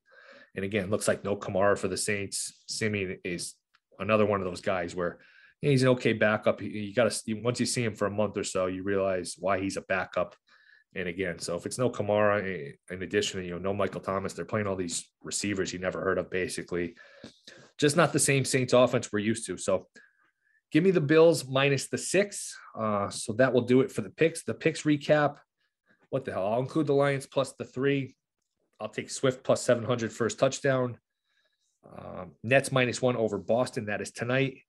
And 0.55 0.64
again, 0.64 0.90
looks 0.90 1.09
like 1.09 1.25
no 1.25 1.37
Kamara 1.37 1.79
for 1.79 1.88
the 1.88 1.96
Saints. 1.96 2.62
Siemian 2.66 3.18
is 3.25 3.55
another 3.99 4.25
one 4.25 4.40
of 4.40 4.46
those 4.46 4.62
guys 4.62 4.94
where 4.94 5.18
he's 5.61 5.83
an 5.83 5.90
okay 5.90 6.14
backup. 6.14 6.62
You 6.62 6.94
got 6.94 7.11
to 7.11 7.35
once 7.35 7.61
you 7.61 7.66
see 7.66 7.85
him 7.85 7.94
for 7.94 8.07
a 8.07 8.11
month 8.11 8.37
or 8.37 8.44
so, 8.44 8.66
you 8.66 8.83
realize 8.83 9.37
why 9.38 9.61
he's 9.61 9.77
a 9.77 9.83
backup 9.83 10.35
and 10.94 11.09
again, 11.09 11.38
so 11.38 11.57
if 11.57 11.66
it's 11.66 11.79
no 11.79 11.90
Kamara, 11.90 12.72
in 12.90 13.03
addition, 13.03 13.44
you 13.44 13.51
know, 13.51 13.59
no 13.59 13.75
Michael 13.75 14.01
Thomas, 14.01 14.33
they're 14.33 14.46
playing 14.46 14.66
all 14.66 14.77
these 14.77 15.07
receivers 15.22 15.72
you 15.72 15.79
never 15.79 16.01
heard 16.01 16.16
of, 16.16 16.31
basically. 16.31 16.94
Just 17.77 17.96
not 17.96 18.14
the 18.14 18.18
same 18.18 18.46
Saints 18.46 18.72
offense 18.72 19.12
we're 19.12 19.18
used 19.18 19.46
to. 19.46 19.59
So 19.59 19.88
give 20.72 20.83
me 20.83 20.90
the 20.90 21.01
Bills 21.01 21.46
minus 21.46 21.88
the 21.88 21.99
six. 21.99 22.57
Uh, 22.75 23.11
so 23.11 23.35
that 23.35 23.53
will 23.53 23.62
do 23.62 23.83
it 23.83 23.92
for 23.92 24.01
the 24.01 24.11
picks. 24.11 24.44
The 24.44 24.55
picks 24.55 24.83
recap. 24.83 25.37
What 26.09 26.25
the 26.25 26.33
hell? 26.33 26.46
I'll 26.46 26.61
include 26.61 26.87
the 26.87 26.94
Lions 26.94 27.27
plus 27.27 27.53
the 27.53 27.64
three. 27.64 28.16
I'll 28.81 28.88
take 28.88 29.11
Swift 29.11 29.44
plus 29.44 29.61
700 29.62 30.11
first 30.11 30.38
touchdown. 30.38 30.96
Um, 31.87 32.33
Nets 32.42 32.72
minus 32.72 33.03
one 33.03 33.16
over 33.16 33.37
Boston. 33.37 33.87
That 33.87 34.01
is 34.01 34.12
tonight. 34.12 34.61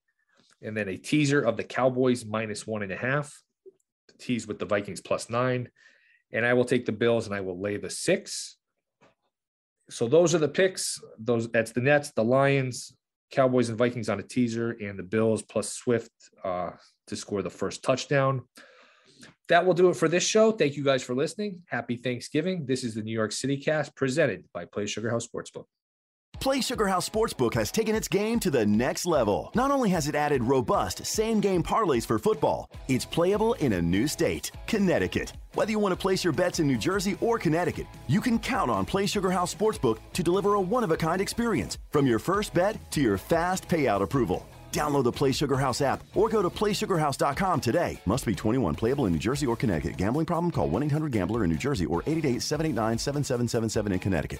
And 0.61 0.75
then 0.75 0.89
a 0.89 0.97
teaser 0.97 1.41
of 1.41 1.55
the 1.55 1.63
Cowboys 1.63 2.25
minus 2.25 2.67
one 2.67 2.83
and 2.83 2.91
a 2.91 2.97
half. 2.97 3.33
Tease 4.19 4.45
with 4.45 4.59
the 4.59 4.65
Vikings 4.65 4.99
plus 4.99 5.29
nine 5.29 5.69
and 6.31 6.45
I 6.45 6.53
will 6.53 6.65
take 6.65 6.85
the 6.85 6.91
Bills 6.91 7.25
and 7.25 7.35
I 7.35 7.41
will 7.41 7.59
lay 7.59 7.77
the 7.77 7.89
six. 7.89 8.57
So 9.89 10.07
those 10.07 10.35
are 10.35 10.39
the 10.39 10.49
picks. 10.49 11.01
Those 11.17 11.49
that's 11.49 11.71
the 11.71 11.81
Nets, 11.81 12.11
the 12.11 12.23
Lions, 12.23 12.93
Cowboys, 13.31 13.69
and 13.69 13.77
Vikings 13.77 14.09
on 14.09 14.19
a 14.19 14.23
teaser, 14.23 14.71
and 14.71 14.99
the 14.99 15.03
Bills 15.03 15.41
plus 15.41 15.71
Swift 15.71 16.11
uh, 16.43 16.71
to 17.07 17.15
score 17.15 17.41
the 17.41 17.49
first 17.49 17.83
touchdown. 17.83 18.41
That 19.49 19.65
will 19.65 19.73
do 19.73 19.89
it 19.89 19.95
for 19.95 20.09
this 20.09 20.27
show. 20.27 20.51
Thank 20.51 20.75
you 20.75 20.83
guys 20.83 21.03
for 21.03 21.15
listening. 21.15 21.61
Happy 21.67 21.95
Thanksgiving. 21.95 22.65
This 22.65 22.83
is 22.83 22.95
the 22.95 23.01
New 23.01 23.13
York 23.13 23.31
City 23.31 23.55
Cast 23.55 23.95
presented 23.95 24.43
by 24.53 24.65
Play 24.65 24.87
Sugar 24.87 25.09
House 25.09 25.25
Sportsbook. 25.25 25.65
Play 26.39 26.61
Sugar 26.61 26.87
House 26.87 27.09
Sportsbook 27.09 27.55
has 27.55 27.71
taken 27.71 27.95
its 27.95 28.07
game 28.07 28.39
to 28.41 28.51
the 28.51 28.65
next 28.65 29.05
level. 29.07 29.51
Not 29.55 29.71
only 29.71 29.89
has 29.89 30.07
it 30.07 30.13
added 30.13 30.43
robust 30.43 31.03
same 31.05 31.39
game 31.39 31.63
parlays 31.63 32.05
for 32.05 32.19
football, 32.19 32.69
it's 32.87 33.05
playable 33.05 33.55
in 33.55 33.73
a 33.73 33.81
new 33.81 34.07
state, 34.07 34.51
Connecticut. 34.67 35.33
Whether 35.55 35.71
you 35.71 35.79
want 35.79 35.93
to 35.93 36.01
place 36.01 36.23
your 36.23 36.33
bets 36.33 36.59
in 36.59 36.67
New 36.67 36.77
Jersey 36.77 37.17
or 37.21 37.39
Connecticut, 37.39 37.87
you 38.05 38.21
can 38.21 38.37
count 38.37 38.69
on 38.69 38.85
Play 38.85 39.07
Sugar 39.07 39.31
House 39.31 39.53
Sportsbook 39.53 39.97
to 40.13 40.21
deliver 40.21 40.53
a 40.53 40.61
one 40.61 40.83
of 40.83 40.91
a 40.91 40.97
kind 40.97 41.19
experience 41.19 41.79
from 41.89 42.05
your 42.05 42.19
first 42.19 42.53
bet 42.53 42.77
to 42.91 43.01
your 43.01 43.17
fast 43.17 43.67
payout 43.67 44.03
approval. 44.03 44.47
Download 44.71 45.03
the 45.03 45.11
Play 45.11 45.31
Sugar 45.31 45.57
House 45.57 45.81
app 45.81 46.03
or 46.13 46.29
go 46.29 46.43
to 46.43 46.51
playsugarhouse.com 46.51 47.61
today. 47.61 47.99
Must 48.05 48.25
be 48.27 48.35
21, 48.35 48.75
playable 48.75 49.07
in 49.07 49.13
New 49.13 49.19
Jersey 49.19 49.47
or 49.47 49.55
Connecticut. 49.55 49.97
Gambling 49.97 50.27
problem? 50.27 50.51
Call 50.51 50.67
1 50.67 50.83
800 50.83 51.11
Gambler 51.11 51.45
in 51.45 51.49
New 51.49 51.57
Jersey 51.57 51.87
or 51.87 52.01
888 52.01 52.43
789 52.43 52.97
7777 52.99 53.91
in 53.93 53.99
Connecticut. 53.99 54.39